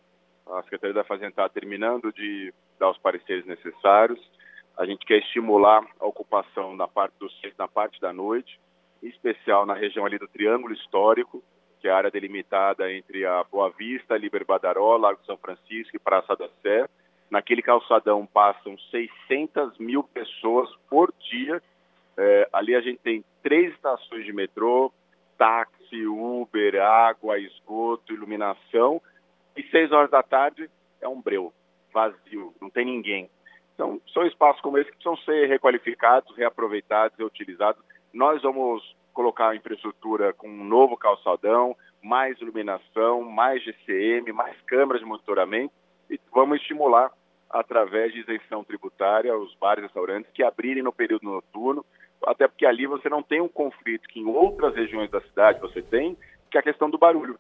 A 0.52 0.64
Secretaria 0.64 0.94
da 0.96 1.04
Fazenda 1.04 1.30
está 1.30 1.50
terminando 1.50 2.12
de 2.12 2.54
dar 2.80 2.90
os 2.90 2.98
pareceres 2.98 3.46
necessários. 3.46 4.20
A 4.78 4.86
gente 4.86 5.06
quer 5.06 5.20
estimular 5.20 5.84
a 6.00 6.06
ocupação 6.06 6.76
na 6.76 6.88
parte 6.88 7.14
do 7.20 7.28
na 7.58 7.68
parte 7.68 8.00
da 8.00 8.14
noite, 8.14 8.60
em 9.04 9.08
especial 9.08 9.66
na 9.66 9.74
região 9.74 10.06
ali 10.06 10.18
do 10.18 10.28
Triângulo 10.28 10.74
Histórico, 10.74 11.44
que 11.80 11.88
é 11.88 11.92
a 11.92 11.98
área 11.98 12.12
delimitada 12.12 12.92
entre 12.92 13.26
a 13.26 13.44
Boa 13.44 13.70
Vista, 13.70 14.18
Liber 14.18 14.46
Badaró, 14.46 14.98
Lago 14.98 15.20
São 15.26 15.38
Francisco 15.38 15.96
e 15.96 16.00
Praça 16.00 16.36
da 16.36 16.50
Sé. 16.62 16.88
Naquele 17.30 17.62
calçadão 17.62 18.26
passam 18.26 18.78
600 18.92 19.78
mil 19.78 20.04
pessoas 20.04 20.70
por 20.90 21.14
dia. 21.30 21.62
É, 22.18 22.50
ali 22.52 22.76
a 22.76 22.82
gente 22.82 23.00
tem 23.00 23.24
três 23.42 23.74
estações 23.74 24.26
de 24.26 24.34
metrô, 24.34 24.92
táxi, 25.38 26.06
Uber, 26.06 26.82
água, 26.82 27.40
esgoto, 27.40 28.14
iluminação. 28.14 29.02
E 29.56 29.64
seis 29.64 29.92
horas 29.92 30.12
da 30.12 30.22
tarde 30.22 30.70
é 31.02 31.08
um 31.08 31.22
breu, 31.22 31.54
vazio, 31.94 32.54
não 32.62 32.70
tem 32.70 32.86
ninguém. 32.86 33.30
Então, 33.74 34.02
são 34.14 34.26
espaços 34.26 34.62
como 34.62 34.78
esse 34.78 34.92
que 34.92 34.98
precisam 34.98 35.18
ser 35.24 35.48
requalificados, 35.48 36.36
reaproveitados 36.36 37.18
e 37.18 37.24
utilizados. 37.24 37.82
Nós 38.14 38.42
vamos 38.42 38.84
colocar 39.20 39.50
a 39.50 39.56
infraestrutura 39.58 40.32
com 40.32 40.48
um 40.48 40.64
novo 40.64 40.96
calçadão, 40.96 41.76
mais 42.02 42.40
iluminação, 42.40 43.22
mais 43.22 43.62
GCM, 43.62 44.32
mais 44.32 44.56
câmeras 44.62 45.02
de 45.02 45.06
monitoramento 45.06 45.74
e 46.10 46.18
vamos 46.34 46.62
estimular 46.62 47.12
através 47.50 48.14
de 48.14 48.22
isenção 48.22 48.64
tributária 48.64 49.38
os 49.38 49.54
bares 49.56 49.84
e 49.84 49.88
restaurantes 49.88 50.32
que 50.32 50.42
abrirem 50.42 50.82
no 50.82 50.94
período 50.94 51.24
noturno 51.24 51.86
até 52.26 52.48
porque 52.48 52.66
ali 52.66 52.88
você 52.88 53.10
não 53.10 53.22
tem 53.22 53.42
um 53.42 53.50
conflito 53.50 54.08
que 54.08 54.22
em 54.22 54.26
outras 54.26 54.74
regiões 54.74 55.12
da 55.12 55.20
cidade 55.20 55.60
você 55.60 55.82
tem, 55.82 56.18
que 56.50 56.58
é 56.58 56.62
a 56.62 56.64
questão 56.64 56.90
do 56.90 56.98
barulho. 56.98 57.38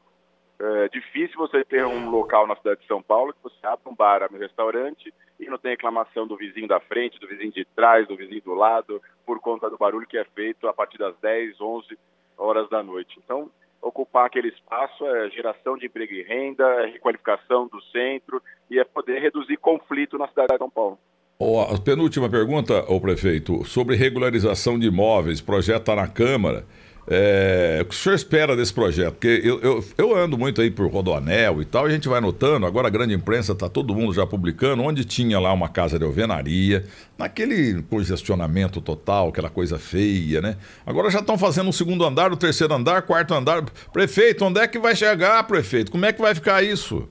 É 0.61 0.89
difícil 0.89 1.37
você 1.37 1.63
ter 1.63 1.85
um 1.85 2.09
local 2.09 2.45
na 2.45 2.55
cidade 2.57 2.81
de 2.81 2.87
São 2.87 3.01
Paulo 3.01 3.33
que 3.33 3.41
você 3.41 3.65
abre 3.65 3.87
um 3.87 3.95
bar, 3.95 4.21
abre 4.21 4.37
um 4.37 4.41
restaurante 4.41 5.13
e 5.39 5.45
não 5.45 5.57
tem 5.57 5.71
reclamação 5.71 6.27
do 6.27 6.35
vizinho 6.35 6.67
da 6.67 6.81
frente, 6.81 7.19
do 7.19 7.27
vizinho 7.27 7.51
de 7.51 7.63
trás, 7.63 8.05
do 8.07 8.17
vizinho 8.17 8.41
do 8.41 8.53
lado, 8.53 9.01
por 9.25 9.39
conta 9.39 9.69
do 9.69 9.77
barulho 9.77 10.05
que 10.05 10.17
é 10.17 10.25
feito 10.35 10.67
a 10.67 10.73
partir 10.73 10.97
das 10.97 11.15
10, 11.21 11.61
11 11.61 11.97
horas 12.37 12.69
da 12.69 12.83
noite. 12.83 13.17
Então, 13.23 13.49
ocupar 13.81 14.25
aquele 14.25 14.49
espaço 14.49 15.05
é 15.05 15.29
geração 15.29 15.77
de 15.77 15.85
emprego 15.85 16.13
e 16.13 16.23
renda, 16.23 16.65
é 16.83 16.87
requalificação 16.87 17.67
do 17.67 17.81
centro 17.83 18.41
e 18.69 18.77
é 18.77 18.83
poder 18.83 19.21
reduzir 19.21 19.55
conflito 19.57 20.17
na 20.17 20.27
cidade 20.27 20.49
de 20.51 20.57
São 20.57 20.69
Paulo. 20.69 20.99
Oh, 21.41 21.65
penúltima 21.79 22.29
pergunta, 22.29 22.83
o 22.91 22.99
prefeito, 22.99 23.63
sobre 23.63 23.95
regularização 23.95 24.77
de 24.77 24.87
imóveis, 24.87 25.39
projeto 25.39 25.79
está 25.79 25.95
na 25.95 26.05
Câmara. 26.05 26.65
É, 27.11 27.79
o 27.81 27.85
que 27.85 27.95
o 27.95 27.97
senhor 27.97 28.13
espera 28.13 28.55
desse 28.55 28.71
projeto? 28.71 29.13
Porque 29.13 29.41
eu, 29.43 29.59
eu, 29.61 29.83
eu, 29.97 30.15
ando 30.15 30.37
muito 30.37 30.61
aí 30.61 30.69
por 30.69 30.87
Rodoanel 30.91 31.59
e 31.59 31.65
tal, 31.65 31.85
a 31.85 31.89
gente 31.89 32.07
vai 32.07 32.21
notando, 32.21 32.67
agora 32.67 32.87
a 32.87 32.91
grande 32.91 33.15
imprensa 33.15 33.53
está 33.53 33.67
todo 33.67 33.95
mundo 33.95 34.13
já 34.13 34.27
publicando, 34.27 34.83
onde 34.83 35.03
tinha 35.03 35.39
lá 35.39 35.51
uma 35.51 35.67
casa 35.67 35.97
de 35.97 36.05
alvenaria, 36.05 36.83
naquele 37.17 37.81
congestionamento 37.81 38.79
total, 38.79 39.29
aquela 39.29 39.49
coisa 39.49 39.79
feia, 39.79 40.39
né? 40.39 40.55
Agora 40.85 41.09
já 41.09 41.17
estão 41.19 41.35
fazendo 41.35 41.69
um 41.69 41.71
segundo 41.71 42.05
andar, 42.05 42.31
o 42.31 42.37
terceiro 42.37 42.75
andar, 42.75 43.01
quarto 43.01 43.33
andar. 43.33 43.63
Prefeito, 43.91 44.45
onde 44.45 44.59
é 44.59 44.67
que 44.67 44.77
vai 44.77 44.95
chegar, 44.95 45.41
prefeito? 45.47 45.91
Como 45.91 46.05
é 46.05 46.13
que 46.13 46.21
vai 46.21 46.35
ficar 46.35 46.61
isso? 46.63 47.09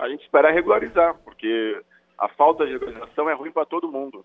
A 0.00 0.08
gente 0.08 0.24
espera 0.24 0.50
regularizar, 0.50 1.14
porque 1.24 1.80
a 2.18 2.28
falta 2.30 2.66
de 2.66 2.74
organização 2.74 3.30
é 3.30 3.34
ruim 3.34 3.52
para 3.52 3.64
todo 3.64 3.86
mundo. 3.86 4.24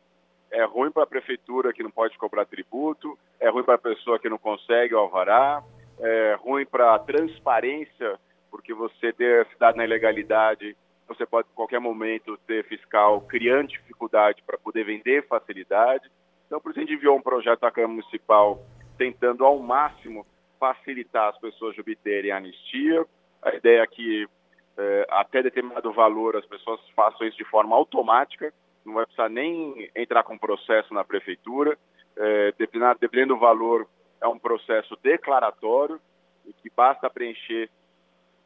É 0.54 0.64
ruim 0.66 0.92
para 0.92 1.02
a 1.02 1.08
prefeitura 1.08 1.74
que 1.74 1.82
não 1.82 1.90
pode 1.90 2.16
cobrar 2.16 2.46
tributo, 2.46 3.18
é 3.40 3.50
ruim 3.50 3.64
para 3.64 3.74
a 3.74 3.80
pessoa 3.80 4.20
que 4.20 4.30
não 4.30 4.38
consegue 4.38 4.94
o 4.94 5.00
alvará, 5.00 5.64
é 6.00 6.38
ruim 6.40 6.64
para 6.64 6.94
a 6.94 7.00
transparência, 7.00 8.20
porque 8.52 8.72
você 8.72 9.12
ter 9.12 9.42
a 9.42 9.50
cidade 9.50 9.78
na 9.78 9.84
ilegalidade, 9.84 10.78
você 11.08 11.26
pode, 11.26 11.48
em 11.52 11.56
qualquer 11.56 11.80
momento, 11.80 12.38
ter 12.46 12.64
fiscal 12.66 13.22
criando 13.22 13.70
dificuldade 13.70 14.44
para 14.46 14.58
poder 14.60 14.84
vender 14.84 15.26
facilidade. 15.28 16.08
Então, 16.46 16.62
por 16.62 16.70
isso, 16.70 16.80
a 16.80 16.84
gente 16.84 16.94
enviou 16.94 17.18
um 17.18 17.22
projeto 17.22 17.64
à 17.64 17.72
Câmara 17.72 17.94
Municipal 17.94 18.64
tentando, 18.96 19.44
ao 19.44 19.58
máximo, 19.58 20.24
facilitar 20.60 21.30
as 21.30 21.38
pessoas 21.40 21.74
de 21.74 21.82
obterem 21.82 22.30
a 22.30 22.38
anistia. 22.38 23.04
A 23.42 23.56
ideia 23.56 23.82
é 23.82 23.88
que 23.88 24.28
é, 24.78 25.08
até 25.10 25.42
determinado 25.42 25.92
valor 25.92 26.36
as 26.36 26.46
pessoas 26.46 26.80
façam 26.96 27.28
isso 27.28 27.38
de 27.38 27.46
forma 27.46 27.76
automática, 27.76 28.54
não 28.86 28.94
vai 28.94 29.06
precisar 29.06 29.30
nem 29.30 29.90
entrar 29.96 30.24
com 30.24 30.38
processo 30.38 30.94
na 30.94 31.04
prefeitura. 31.04 31.78
É, 32.16 32.54
dependendo, 32.58 32.98
dependendo 33.00 33.34
do 33.34 33.40
valor, 33.40 33.88
é 34.22 34.28
um 34.28 34.38
processo 34.38 34.98
declaratório, 35.02 36.00
e 36.46 36.54
que 36.54 36.70
basta 36.76 37.10
preencher 37.10 37.70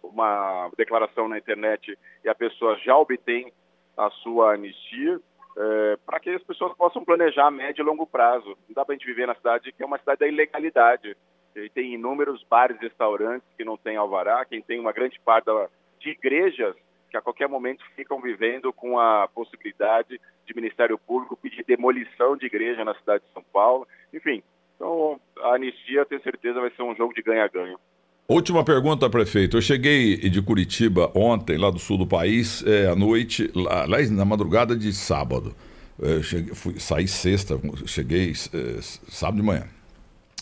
uma 0.01 0.69
declaração 0.77 1.27
na 1.27 1.37
internet 1.37 1.97
e 2.23 2.29
a 2.29 2.35
pessoa 2.35 2.77
já 2.77 2.95
obtém 2.97 3.51
a 3.97 4.09
sua 4.09 4.53
anistia, 4.53 5.19
é, 5.57 5.97
para 6.05 6.19
que 6.19 6.29
as 6.29 6.43
pessoas 6.43 6.75
possam 6.77 7.03
planejar 7.03 7.47
a 7.47 7.51
médio 7.51 7.81
e 7.81 7.85
longo 7.85 8.05
prazo. 8.05 8.49
Não 8.67 8.75
dá 8.75 8.85
para 8.85 8.93
a 8.93 8.97
gente 8.97 9.07
viver 9.07 9.25
na 9.25 9.35
cidade 9.35 9.71
que 9.71 9.83
é 9.83 9.85
uma 9.85 9.97
cidade 9.97 10.19
da 10.19 10.27
ilegalidade. 10.27 11.17
E 11.55 11.69
tem 11.69 11.95
inúmeros 11.95 12.43
bares 12.43 12.77
e 12.77 12.83
restaurantes 12.83 13.47
que 13.57 13.65
não 13.65 13.75
têm 13.75 13.97
alvará, 13.97 14.45
quem 14.45 14.61
tem 14.61 14.79
uma 14.79 14.91
grande 14.91 15.19
parte 15.19 15.45
da, 15.45 15.67
de 15.99 16.11
igrejas 16.11 16.75
que 17.17 17.19
a 17.19 17.21
qualquer 17.21 17.49
momento 17.49 17.83
ficam 17.95 18.21
vivendo 18.21 18.71
com 18.71 18.99
a 18.99 19.27
possibilidade 19.27 20.19
de 20.45 20.55
Ministério 20.55 20.97
Público 20.97 21.37
pedir 21.37 21.63
demolição 21.65 22.37
de 22.37 22.45
igreja 22.45 22.85
na 22.85 22.93
cidade 22.95 23.23
de 23.23 23.33
São 23.33 23.43
Paulo. 23.51 23.87
Enfim, 24.13 24.43
então 24.75 25.19
a 25.41 25.55
anistia, 25.55 26.05
tenho 26.05 26.21
certeza, 26.21 26.61
vai 26.61 26.71
ser 26.71 26.83
um 26.83 26.95
jogo 26.95 27.13
de 27.13 27.21
ganha-ganha. 27.21 27.75
Última 28.27 28.63
pergunta, 28.63 29.09
prefeito. 29.09 29.57
Eu 29.57 29.61
cheguei 29.61 30.17
de 30.17 30.41
Curitiba 30.41 31.11
ontem, 31.15 31.57
lá 31.57 31.71
do 31.71 31.79
sul 31.79 31.97
do 31.97 32.05
país, 32.05 32.63
é, 32.65 32.87
à 32.87 32.95
noite, 32.95 33.49
lá, 33.55 33.87
na 34.11 34.25
madrugada 34.25 34.75
de 34.75 34.93
sábado. 34.93 35.55
Cheguei, 36.21 36.53
fui, 36.53 36.79
saí 36.79 37.07
sexta, 37.07 37.59
cheguei 37.87 38.31
é, 38.31 38.81
sábado 38.81 39.37
de 39.37 39.43
manhã. 39.43 39.76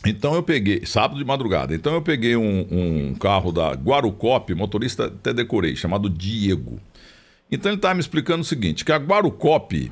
Então 0.04 0.36
eu 0.36 0.44
peguei, 0.44 0.86
sábado 0.86 1.18
de 1.18 1.26
madrugada, 1.26 1.74
então 1.74 1.94
eu 1.94 2.02
peguei 2.02 2.36
um, 2.36 2.68
um 2.72 3.16
carro 3.16 3.52
da 3.52 3.72
Guarucop, 3.74 4.54
motorista 4.54 5.06
até 5.06 5.34
decorei, 5.34 5.76
chamado 5.76 6.10
Diego. 6.10 6.80
Então 7.52 7.72
ele 7.72 7.78
estava 7.78 7.94
me 7.96 8.02
explicando 8.02 8.42
o 8.42 8.46
seguinte, 8.46 8.84
que 8.84 8.92
a 8.92 8.98
Guarucop 8.98 9.92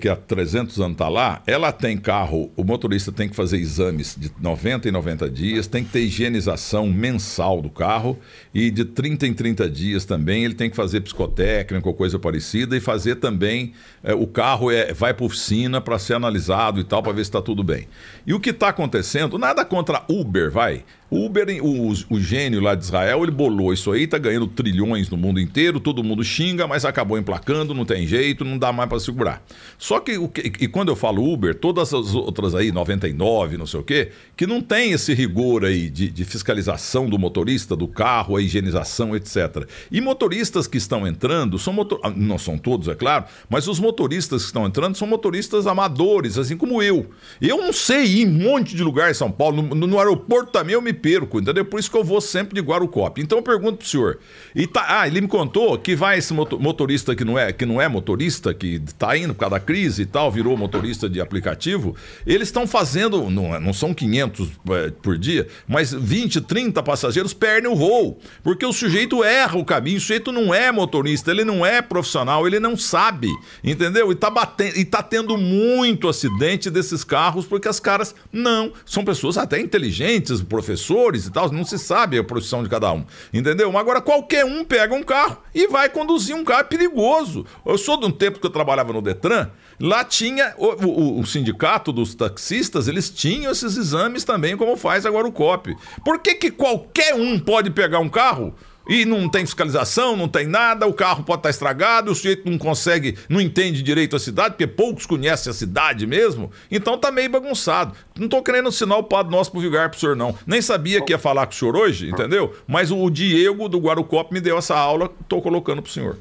que 0.00 0.08
há 0.08 0.16
300 0.16 0.80
anos 0.80 0.92
está 0.92 1.08
lá, 1.08 1.42
ela 1.46 1.70
tem 1.70 1.98
carro, 1.98 2.50
o 2.56 2.64
motorista 2.64 3.12
tem 3.12 3.28
que 3.28 3.36
fazer 3.36 3.58
exames 3.58 4.16
de 4.18 4.32
90 4.40 4.88
em 4.88 4.92
90 4.92 5.28
dias, 5.28 5.66
tem 5.66 5.84
que 5.84 5.90
ter 5.90 6.00
higienização 6.00 6.86
mensal 6.86 7.60
do 7.60 7.68
carro 7.68 8.18
e 8.54 8.70
de 8.70 8.84
30 8.84 9.26
em 9.26 9.34
30 9.34 9.68
dias 9.68 10.04
também 10.06 10.44
ele 10.44 10.54
tem 10.54 10.70
que 10.70 10.76
fazer 10.76 11.02
psicotécnico 11.02 11.86
ou 11.88 11.94
coisa 11.94 12.18
parecida 12.18 12.74
e 12.74 12.80
fazer 12.80 13.16
também, 13.16 13.74
é, 14.02 14.14
o 14.14 14.26
carro 14.26 14.70
é, 14.70 14.94
vai 14.94 15.12
para 15.12 15.26
oficina 15.26 15.80
para 15.80 15.98
ser 15.98 16.14
analisado 16.14 16.80
e 16.80 16.84
tal, 16.84 17.02
para 17.02 17.12
ver 17.12 17.24
se 17.24 17.30
está 17.30 17.42
tudo 17.42 17.62
bem. 17.62 17.86
E 18.26 18.32
o 18.32 18.40
que 18.40 18.50
está 18.50 18.68
acontecendo, 18.68 19.36
nada 19.36 19.64
contra 19.64 20.02
Uber, 20.08 20.50
vai, 20.50 20.82
o 21.14 21.26
Uber, 21.26 21.46
o, 21.62 21.92
o, 22.10 22.20
gênio 22.20 22.60
lá 22.60 22.74
de 22.74 22.82
Israel, 22.82 23.22
ele 23.22 23.30
bolou 23.30 23.72
isso 23.72 23.92
aí, 23.92 24.04
tá 24.04 24.18
ganhando 24.18 24.48
trilhões 24.48 25.08
no 25.08 25.16
mundo 25.16 25.38
inteiro, 25.38 25.78
todo 25.78 26.02
mundo 26.02 26.24
xinga, 26.24 26.66
mas 26.66 26.84
acabou 26.84 27.16
emplacando, 27.16 27.72
não 27.72 27.84
tem 27.84 28.04
jeito, 28.04 28.44
não 28.44 28.58
dá 28.58 28.72
mais 28.72 28.88
para 28.88 28.98
segurar. 28.98 29.40
Só 29.78 30.00
que, 30.00 30.18
e 30.58 30.66
quando 30.66 30.88
eu 30.88 30.96
falo 30.96 31.32
Uber, 31.32 31.54
todas 31.54 31.94
as 31.94 32.16
outras 32.16 32.52
aí, 32.52 32.72
99, 32.72 33.56
não 33.56 33.64
sei 33.64 33.78
o 33.78 33.84
quê, 33.84 34.10
que 34.36 34.44
não 34.44 34.60
tem 34.60 34.90
esse 34.90 35.14
rigor 35.14 35.64
aí 35.64 35.88
de, 35.88 36.10
de 36.10 36.24
fiscalização 36.24 37.08
do 37.08 37.16
motorista, 37.16 37.76
do 37.76 37.86
carro, 37.86 38.36
a 38.36 38.42
higienização, 38.42 39.14
etc. 39.14 39.68
E 39.92 40.00
motoristas 40.00 40.66
que 40.66 40.78
estão 40.78 41.06
entrando, 41.06 41.60
são 41.60 41.72
motor... 41.72 42.00
Ah, 42.02 42.10
não 42.10 42.38
são 42.38 42.58
todos, 42.58 42.88
é 42.88 42.94
claro, 42.96 43.26
mas 43.48 43.68
os 43.68 43.78
motoristas 43.78 44.42
que 44.42 44.46
estão 44.48 44.66
entrando 44.66 44.96
são 44.96 45.06
motoristas 45.06 45.68
amadores, 45.68 46.38
assim 46.38 46.56
como 46.56 46.82
eu. 46.82 47.06
Eu 47.40 47.58
não 47.58 47.72
sei 47.72 48.04
ir 48.04 48.22
em 48.22 48.26
um 48.26 48.50
monte 48.50 48.74
de 48.74 48.82
lugar 48.82 49.12
em 49.12 49.14
São 49.14 49.30
Paulo, 49.30 49.62
no, 49.62 49.86
no 49.86 49.98
aeroporto 50.00 50.50
também 50.50 50.74
eu 50.74 50.82
me 50.82 51.03
perco, 51.04 51.38
entendeu? 51.38 51.66
Por 51.66 51.78
isso 51.78 51.90
que 51.90 51.98
eu 51.98 52.02
vou 52.02 52.18
sempre 52.18 52.54
de 52.54 52.66
Guarucope. 52.66 53.20
Então 53.20 53.36
eu 53.36 53.42
pergunto 53.42 53.76
pro 53.76 53.86
senhor. 53.86 54.18
E 54.54 54.66
tá, 54.66 54.86
ah, 54.88 55.06
ele 55.06 55.20
me 55.20 55.28
contou 55.28 55.76
que 55.76 55.94
vai 55.94 56.16
esse 56.16 56.32
motorista 56.32 57.14
que 57.14 57.26
não 57.26 57.38
é, 57.38 57.52
que 57.52 57.66
não 57.66 57.78
é 57.78 57.86
motorista, 57.86 58.54
que 58.54 58.80
tá 58.98 59.14
indo 59.14 59.34
por 59.34 59.40
causa 59.40 59.56
da 59.56 59.60
crise 59.60 60.02
e 60.02 60.06
tal, 60.06 60.32
virou 60.32 60.56
motorista 60.56 61.06
de 61.06 61.20
aplicativo. 61.20 61.94
Eles 62.26 62.48
estão 62.48 62.66
fazendo, 62.66 63.28
não, 63.28 63.60
não 63.60 63.74
são 63.74 63.92
500 63.92 64.48
é, 64.70 64.92
por 65.02 65.18
dia, 65.18 65.46
mas 65.68 65.92
20, 65.92 66.40
30 66.40 66.82
passageiros 66.82 67.34
perdem 67.34 67.70
o 67.70 67.76
voo. 67.76 68.18
Porque 68.42 68.64
o 68.64 68.72
sujeito 68.72 69.22
erra 69.22 69.58
o 69.58 69.64
caminho, 69.64 69.98
o 69.98 70.00
sujeito 70.00 70.32
não 70.32 70.54
é 70.54 70.72
motorista, 70.72 71.30
ele 71.30 71.44
não 71.44 71.66
é 71.66 71.82
profissional, 71.82 72.46
ele 72.46 72.58
não 72.58 72.78
sabe, 72.78 73.28
entendeu? 73.62 74.10
E 74.10 74.14
tá, 74.14 74.30
batendo, 74.30 74.78
e 74.78 74.86
tá 74.86 75.02
tendo 75.02 75.36
muito 75.36 76.08
acidente 76.08 76.70
desses 76.70 77.04
carros 77.04 77.44
porque 77.44 77.68
as 77.68 77.78
caras 77.78 78.14
não, 78.32 78.72
são 78.86 79.04
pessoas 79.04 79.36
até 79.36 79.60
inteligentes, 79.60 80.40
professores 80.40 80.93
professores 80.94 81.26
e 81.26 81.30
tal, 81.30 81.50
não 81.50 81.64
se 81.64 81.78
sabe 81.78 82.18
a 82.18 82.24
profissão 82.24 82.62
de 82.62 82.68
cada 82.68 82.92
um, 82.92 83.04
entendeu? 83.32 83.70
Mas 83.72 83.80
agora 83.80 84.00
qualquer 84.00 84.44
um 84.44 84.64
pega 84.64 84.94
um 84.94 85.02
carro 85.02 85.38
e 85.54 85.66
vai 85.66 85.88
conduzir 85.88 86.34
um 86.34 86.44
carro, 86.44 86.60
é 86.60 86.64
perigoso. 86.64 87.44
Eu 87.66 87.76
sou 87.76 87.98
de 87.98 88.06
um 88.06 88.10
tempo 88.10 88.38
que 88.38 88.46
eu 88.46 88.50
trabalhava 88.50 88.92
no 88.92 89.02
Detran, 89.02 89.50
lá 89.80 90.04
tinha 90.04 90.54
o, 90.56 90.86
o, 90.86 91.20
o 91.20 91.26
sindicato 91.26 91.92
dos 91.92 92.14
taxistas, 92.14 92.86
eles 92.86 93.10
tinham 93.10 93.50
esses 93.50 93.76
exames 93.76 94.24
também, 94.24 94.56
como 94.56 94.76
faz 94.76 95.04
agora 95.04 95.26
o 95.26 95.32
COP. 95.32 95.76
Por 96.04 96.20
que 96.20 96.34
que 96.34 96.50
qualquer 96.50 97.14
um 97.14 97.38
pode 97.38 97.70
pegar 97.70 97.98
um 97.98 98.08
carro? 98.08 98.54
E 98.88 99.04
não 99.04 99.28
tem 99.28 99.44
fiscalização, 99.44 100.16
não 100.16 100.28
tem 100.28 100.46
nada, 100.46 100.86
o 100.86 100.92
carro 100.92 101.24
pode 101.24 101.40
estar 101.40 101.50
estragado, 101.50 102.10
o 102.10 102.14
sujeito 102.14 102.48
não 102.48 102.58
consegue, 102.58 103.16
não 103.28 103.40
entende 103.40 103.82
direito 103.82 104.16
a 104.16 104.18
cidade, 104.18 104.50
porque 104.50 104.66
poucos 104.66 105.06
conhecem 105.06 105.50
a 105.50 105.54
cidade 105.54 106.06
mesmo, 106.06 106.50
então 106.70 106.98
tá 106.98 107.10
meio 107.10 107.30
bagunçado. 107.30 107.94
Não 108.18 108.28
tô 108.28 108.42
querendo 108.42 108.68
ensinar 108.68 108.96
o 108.96 109.04
padre 109.04 109.32
nosso 109.32 109.50
pro 109.50 109.60
Vigar 109.60 109.90
pro 109.90 109.98
senhor, 109.98 110.16
não. 110.16 110.36
Nem 110.46 110.60
sabia 110.60 111.00
que 111.00 111.12
ia 111.12 111.18
falar 111.18 111.46
com 111.46 111.52
o 111.52 111.54
senhor 111.54 111.76
hoje, 111.76 112.08
entendeu? 112.08 112.54
Mas 112.66 112.90
o 112.90 113.08
Diego 113.10 113.68
do 113.68 113.78
Guarucop 113.78 114.32
me 114.32 114.40
deu 114.40 114.58
essa 114.58 114.76
aula, 114.76 115.10
tô 115.28 115.40
colocando 115.40 115.82
pro 115.82 115.90
senhor. 115.90 116.18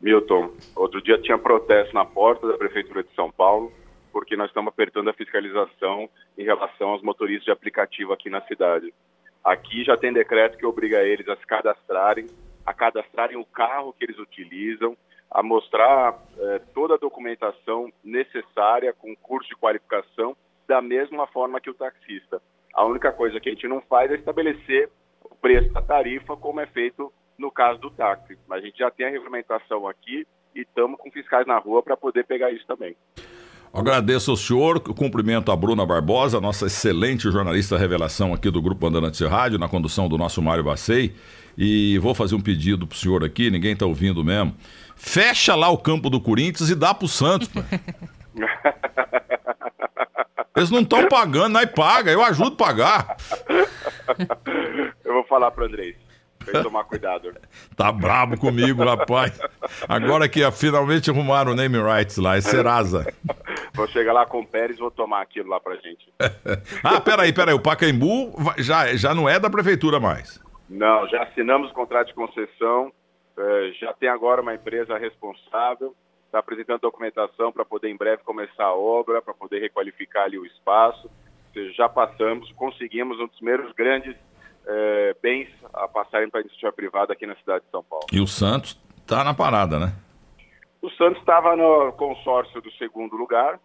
Milton, 0.00 0.52
outro 0.76 1.02
dia 1.02 1.18
tinha 1.18 1.36
protesto 1.36 1.92
na 1.92 2.04
porta 2.04 2.46
da 2.46 2.56
Prefeitura 2.56 3.02
de 3.02 3.12
São 3.16 3.30
Paulo, 3.32 3.72
porque 4.12 4.36
nós 4.36 4.48
estamos 4.48 4.68
apertando 4.68 5.10
a 5.10 5.12
fiscalização 5.12 6.08
em 6.36 6.44
relação 6.44 6.90
aos 6.90 7.02
motoristas 7.02 7.44
de 7.46 7.50
aplicativo 7.50 8.12
aqui 8.12 8.30
na 8.30 8.40
cidade. 8.42 8.92
Aqui 9.44 9.84
já 9.84 9.96
tem 9.96 10.12
decreto 10.12 10.58
que 10.58 10.66
obriga 10.66 11.02
eles 11.02 11.28
a 11.28 11.36
se 11.36 11.46
cadastrarem, 11.46 12.26
a 12.66 12.74
cadastrarem 12.74 13.36
o 13.36 13.44
carro 13.44 13.92
que 13.92 14.04
eles 14.04 14.18
utilizam, 14.18 14.96
a 15.30 15.42
mostrar 15.42 16.18
eh, 16.38 16.60
toda 16.74 16.94
a 16.94 16.98
documentação 16.98 17.92
necessária 18.02 18.92
com 18.92 19.14
curso 19.16 19.48
de 19.48 19.56
qualificação, 19.56 20.36
da 20.66 20.82
mesma 20.82 21.26
forma 21.26 21.60
que 21.60 21.70
o 21.70 21.74
taxista. 21.74 22.40
A 22.74 22.84
única 22.84 23.12
coisa 23.12 23.40
que 23.40 23.48
a 23.48 23.52
gente 23.52 23.68
não 23.68 23.80
faz 23.82 24.10
é 24.10 24.14
estabelecer 24.14 24.90
o 25.24 25.34
preço 25.34 25.72
da 25.72 25.82
tarifa, 25.82 26.36
como 26.36 26.60
é 26.60 26.66
feito 26.66 27.12
no 27.38 27.50
caso 27.50 27.80
do 27.80 27.90
táxi. 27.90 28.38
Mas 28.46 28.62
a 28.62 28.66
gente 28.66 28.78
já 28.78 28.90
tem 28.90 29.06
a 29.06 29.10
regulamentação 29.10 29.86
aqui 29.86 30.26
e 30.54 30.60
estamos 30.60 30.98
com 30.98 31.10
fiscais 31.10 31.46
na 31.46 31.58
rua 31.58 31.82
para 31.82 31.96
poder 31.96 32.24
pegar 32.24 32.50
isso 32.50 32.66
também. 32.66 32.96
Agradeço 33.72 34.30
ao 34.30 34.36
senhor, 34.36 34.80
cumprimento 34.80 35.52
a 35.52 35.56
Bruna 35.56 35.84
Barbosa, 35.84 36.40
nossa 36.40 36.66
excelente 36.66 37.30
jornalista 37.30 37.76
revelação 37.76 38.32
aqui 38.32 38.50
do 38.50 38.62
Grupo 38.62 38.80
Bandeirantes 38.80 39.20
Rádio, 39.20 39.58
na 39.58 39.68
condução 39.68 40.08
do 40.08 40.16
nosso 40.16 40.40
Mário 40.42 40.64
Bacei. 40.64 41.14
E 41.56 41.98
vou 41.98 42.14
fazer 42.14 42.34
um 42.34 42.40
pedido 42.40 42.86
pro 42.86 42.96
senhor 42.96 43.24
aqui, 43.24 43.50
ninguém 43.50 43.76
tá 43.76 43.84
ouvindo 43.84 44.24
mesmo. 44.24 44.54
Fecha 44.96 45.54
lá 45.54 45.68
o 45.68 45.78
campo 45.78 46.08
do 46.08 46.20
Corinthians 46.20 46.70
e 46.70 46.74
dá 46.74 46.94
pro 46.94 47.08
Santos, 47.08 47.48
Eles 50.56 50.70
não 50.70 50.80
estão 50.80 51.06
pagando, 51.06 51.52
nós 51.52 51.70
paga, 51.70 52.10
eu 52.10 52.20
ajudo 52.20 52.54
a 52.54 52.56
pagar. 52.56 53.16
Eu 55.04 55.12
vou 55.12 55.24
falar 55.24 55.52
pro 55.52 55.64
Andrés. 55.64 55.94
Tem 56.44 56.54
que 56.54 56.62
tomar 56.62 56.84
cuidado. 56.84 57.32
tá 57.76 57.92
brabo 57.92 58.36
comigo, 58.38 58.84
rapaz. 58.84 59.38
Agora 59.88 60.28
que 60.28 60.48
finalmente 60.50 61.10
arrumaram 61.10 61.52
o 61.52 61.54
name 61.54 61.78
rights 61.78 62.16
lá, 62.16 62.36
é 62.36 62.40
Serasa. 62.40 63.06
Vou 63.78 63.86
chegar 63.86 64.12
lá 64.12 64.26
com 64.26 64.40
o 64.40 64.46
Pérez 64.46 64.76
e 64.76 64.80
vou 64.80 64.90
tomar 64.90 65.22
aquilo 65.22 65.48
lá 65.48 65.60
pra 65.60 65.76
gente. 65.76 66.12
ah, 66.82 67.00
peraí, 67.00 67.32
peraí. 67.32 67.54
O 67.54 67.62
Pacaembu 67.62 68.34
já, 68.58 68.92
já 68.96 69.14
não 69.14 69.28
é 69.28 69.38
da 69.38 69.48
prefeitura 69.48 70.00
mais. 70.00 70.42
Não, 70.68 71.06
já 71.08 71.22
assinamos 71.22 71.70
o 71.70 71.74
contrato 71.74 72.08
de 72.08 72.14
concessão. 72.14 72.92
É, 73.38 73.72
já 73.80 73.92
tem 73.92 74.08
agora 74.08 74.42
uma 74.42 74.52
empresa 74.52 74.98
responsável. 74.98 75.94
Está 76.26 76.40
apresentando 76.40 76.80
documentação 76.80 77.52
para 77.52 77.64
poder 77.64 77.88
em 77.88 77.96
breve 77.96 78.24
começar 78.24 78.64
a 78.64 78.74
obra, 78.74 79.22
para 79.22 79.32
poder 79.32 79.60
requalificar 79.60 80.24
ali 80.24 80.40
o 80.40 80.44
espaço. 80.44 81.06
Ou 81.06 81.52
seja, 81.54 81.72
já 81.72 81.88
passamos, 81.88 82.50
conseguimos 82.52 83.20
um 83.20 83.28
dos 83.28 83.36
primeiros 83.36 83.72
grandes 83.74 84.16
é, 84.66 85.16
bens 85.22 85.48
a 85.72 85.86
passarem 85.86 86.28
para 86.28 86.40
a 86.40 86.42
iniciativa 86.42 86.72
privada 86.72 87.12
aqui 87.12 87.28
na 87.28 87.36
cidade 87.36 87.64
de 87.64 87.70
São 87.70 87.84
Paulo. 87.84 88.06
E 88.12 88.20
o 88.20 88.26
Santos 88.26 88.76
está 88.98 89.22
na 89.22 89.32
parada, 89.32 89.78
né? 89.78 89.92
O 90.80 90.90
Santos 90.90 91.18
estava 91.18 91.56
no 91.56 91.92
consórcio 91.92 92.60
do 92.60 92.70
segundo 92.72 93.16
lugar, 93.16 93.58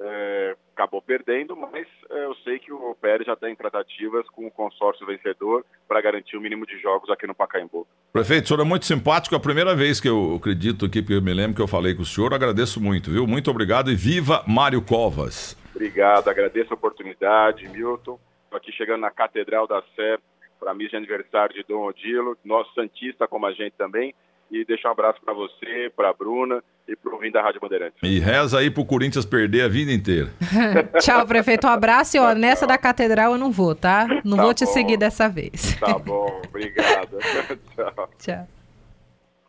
é, 0.00 0.56
acabou 0.74 1.00
perdendo, 1.00 1.56
mas 1.56 1.86
é, 2.10 2.24
eu 2.24 2.34
sei 2.36 2.58
que 2.58 2.72
o 2.72 2.94
Pérez 3.00 3.26
já 3.26 3.32
está 3.32 3.48
em 3.48 3.54
tratativas 3.54 4.28
com 4.30 4.46
o 4.46 4.50
consórcio 4.50 5.06
vencedor 5.06 5.64
para 5.88 6.00
garantir 6.00 6.36
o 6.36 6.40
mínimo 6.40 6.66
de 6.66 6.78
jogos 6.78 7.08
aqui 7.08 7.26
no 7.26 7.34
Pacaembu. 7.34 7.86
Prefeito, 8.12 8.44
o 8.44 8.48
senhor 8.48 8.60
é 8.60 8.64
muito 8.64 8.84
simpático, 8.84 9.34
é 9.34 9.38
a 9.38 9.40
primeira 9.40 9.74
vez 9.74 10.00
que 10.00 10.08
eu 10.08 10.36
acredito 10.36 10.84
aqui, 10.84 11.00
porque 11.00 11.14
eu 11.14 11.22
me 11.22 11.32
lembro 11.32 11.56
que 11.56 11.62
eu 11.62 11.68
falei 11.68 11.94
com 11.94 12.02
o 12.02 12.06
senhor, 12.06 12.34
agradeço 12.34 12.80
muito, 12.80 13.10
viu? 13.10 13.26
Muito 13.26 13.50
obrigado 13.50 13.90
e 13.90 13.94
viva 13.94 14.44
Mário 14.46 14.82
Covas. 14.82 15.56
Obrigado, 15.74 16.28
agradeço 16.28 16.72
a 16.72 16.74
oportunidade, 16.74 17.68
Milton. 17.68 18.18
Estou 18.44 18.56
aqui 18.56 18.72
chegando 18.72 19.00
na 19.00 19.10
Catedral 19.10 19.66
da 19.66 19.82
Sé 19.94 20.18
para 20.58 20.72
a 20.72 20.74
missa 20.74 20.90
de 20.90 20.96
aniversário 20.96 21.54
de 21.54 21.62
Dom 21.62 21.86
Odilo, 21.86 22.36
nosso 22.44 22.72
Santista 22.74 23.28
como 23.28 23.46
a 23.46 23.52
gente 23.52 23.74
também, 23.76 24.14
e 24.50 24.64
deixar 24.64 24.88
um 24.88 24.92
abraço 24.92 25.20
para 25.24 25.34
você, 25.34 25.90
para 25.94 26.12
Bruna 26.12 26.62
e 26.88 26.94
para 26.94 27.14
o 27.14 27.32
da 27.32 27.42
Rádio 27.42 27.60
Bandeirantes. 27.60 27.98
E 28.02 28.18
reza 28.18 28.58
aí 28.58 28.70
para 28.70 28.82
o 28.82 28.86
Corinthians 28.86 29.24
perder 29.24 29.62
a 29.62 29.68
vida 29.68 29.92
inteira. 29.92 30.30
tchau, 31.00 31.26
prefeito. 31.26 31.66
Um 31.66 31.70
abraço 31.70 32.16
e 32.16 32.20
ó, 32.20 32.32
nessa 32.32 32.60
tchau. 32.60 32.68
da 32.68 32.78
catedral 32.78 33.32
eu 33.32 33.38
não 33.38 33.50
vou, 33.50 33.74
tá? 33.74 34.06
Não 34.24 34.36
tá 34.36 34.42
vou 34.44 34.54
te 34.54 34.64
bom. 34.64 34.72
seguir 34.72 34.96
dessa 34.96 35.28
vez. 35.28 35.76
Tá 35.80 35.98
bom, 35.98 36.40
obrigado. 36.48 37.18
tchau. 37.74 38.08
Tchau. 38.18 38.48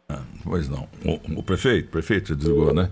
Ah, 0.09 0.23
pois 0.43 0.67
não. 0.69 0.87
O, 1.05 1.39
o 1.39 1.43
prefeito, 1.43 1.89
prefeito 1.89 2.29
já 2.29 2.35
desligou, 2.35 2.73
né? 2.73 2.89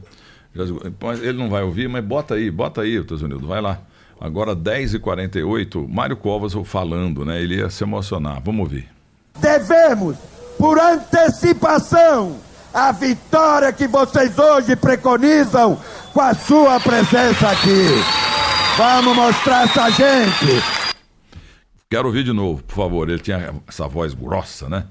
Já 0.53 0.63
desligou. 0.63 1.13
Ele 1.13 1.37
não 1.37 1.49
vai 1.49 1.63
ouvir, 1.63 1.87
mas 1.87 2.03
bota 2.03 2.35
aí, 2.35 2.51
bota 2.51 2.81
aí, 2.81 3.03
Tesunildo, 3.03 3.47
vai 3.47 3.61
lá. 3.61 3.81
Agora 4.19 4.55
10h48, 4.55 5.87
Mário 5.87 6.15
Covas 6.15 6.53
falando, 6.65 7.25
né? 7.25 7.41
Ele 7.41 7.55
ia 7.55 7.69
se 7.69 7.83
emocionar. 7.83 8.41
Vamos 8.41 8.61
ouvir. 8.61 8.89
Devemos 9.39 10.17
por 10.57 10.79
antecipação 10.79 12.37
a 12.75 12.91
vitória 12.91 13.71
que 13.71 13.87
vocês 13.87 14.37
hoje 14.37 14.75
preconizam 14.75 15.79
com 16.13 16.19
a 16.19 16.33
sua 16.33 16.77
presença 16.77 17.49
aqui. 17.49 17.87
Vamos 18.77 19.15
mostrar 19.15 19.63
essa 19.63 19.89
gente. 19.89 20.61
Quero 21.89 22.07
ouvir 22.07 22.25
de 22.25 22.33
novo, 22.33 22.61
por 22.63 22.75
favor. 22.75 23.09
Ele 23.09 23.19
tinha 23.19 23.55
essa 23.65 23.87
voz 23.87 24.13
grossa, 24.13 24.67
né? 24.67 24.83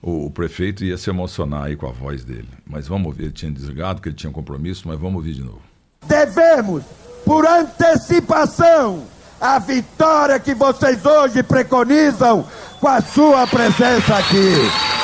O, 0.00 0.30
prefeito 0.30 0.82
ia 0.82 0.96
se 0.96 1.10
emocionar 1.10 1.64
aí 1.64 1.76
com 1.76 1.86
a 1.86 1.92
voz 1.92 2.24
dele. 2.24 2.48
Mas 2.66 2.88
vamos 2.88 3.08
ouvir. 3.08 3.24
Ele 3.24 3.32
tinha 3.32 3.52
desligado, 3.52 4.00
que 4.00 4.08
ele 4.08 4.16
tinha 4.16 4.32
compromisso, 4.32 4.88
mas 4.88 4.98
vamos 4.98 5.16
ouvir 5.16 5.34
de 5.34 5.42
novo. 5.42 5.60
Devemos, 6.06 6.84
por 7.24 7.44
antecipação, 7.46 9.04
a 9.38 9.58
vitória 9.58 10.38
que 10.38 10.54
vocês 10.54 11.04
hoje 11.04 11.42
preconizam 11.42 12.46
com 12.80 12.88
a 12.88 13.02
sua 13.02 13.46
presença 13.46 14.16
aqui. 14.16 14.95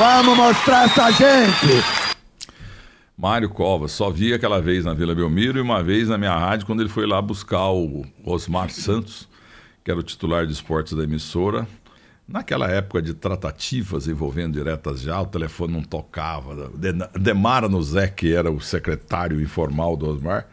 Vamos 0.00 0.34
mostrar 0.34 0.86
essa 0.86 1.10
gente. 1.10 1.84
Mário 3.14 3.50
Covas, 3.50 3.92
só 3.92 4.08
vi 4.08 4.32
aquela 4.32 4.58
vez 4.58 4.86
na 4.86 4.94
Vila 4.94 5.14
Belmiro 5.14 5.58
e 5.58 5.60
uma 5.60 5.82
vez 5.82 6.08
na 6.08 6.16
minha 6.16 6.34
rádio 6.34 6.64
quando 6.64 6.80
ele 6.80 6.88
foi 6.88 7.06
lá 7.06 7.20
buscar 7.20 7.68
o 7.68 8.06
Osmar 8.24 8.70
Santos, 8.70 9.28
que 9.84 9.90
era 9.90 10.00
o 10.00 10.02
titular 10.02 10.46
de 10.46 10.54
esportes 10.54 10.94
da 10.94 11.04
emissora. 11.04 11.68
Naquela 12.26 12.66
época 12.70 13.02
de 13.02 13.12
tratativas 13.12 14.08
envolvendo 14.08 14.54
diretas 14.54 15.02
já, 15.02 15.20
o 15.20 15.26
telefone 15.26 15.74
não 15.74 15.82
tocava. 15.82 16.72
Demara 17.20 17.68
Nuzé, 17.68 18.08
que 18.08 18.32
era 18.32 18.50
o 18.50 18.58
secretário 18.58 19.38
informal 19.38 19.98
do 19.98 20.08
Osmar, 20.08 20.46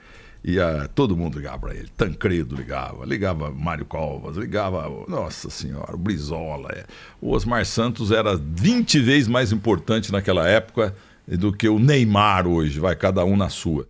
ia, 0.47 0.89
todo 0.95 1.15
mundo 1.15 1.38
ligava 1.38 1.60
para 1.60 1.75
ele. 1.75 1.89
Tancredo 1.95 2.55
ligava, 2.55 3.05
ligava 3.05 3.51
Mário 3.51 3.86
Covas, 3.86 4.38
ligava, 4.38 4.89
nossa 5.07 5.49
senhora, 5.49 5.93
o 5.93 5.97
Brizola. 5.97 6.69
É. 6.71 6.86
O 7.19 7.33
Osmar 7.33 7.65
Santos 7.65 8.12
era 8.12 8.38
20 8.38 8.99
vezes 8.99 9.27
mais 9.27 9.51
importante 9.51 10.12
naquela 10.12 10.47
época 10.47 10.95
do 11.27 11.51
que 11.51 11.67
o 11.67 11.77
Neymar 11.77 12.47
hoje, 12.47 12.79
vai 12.79 12.95
cada 12.95 13.25
um 13.25 13.36
na 13.36 13.49
sua. 13.49 13.86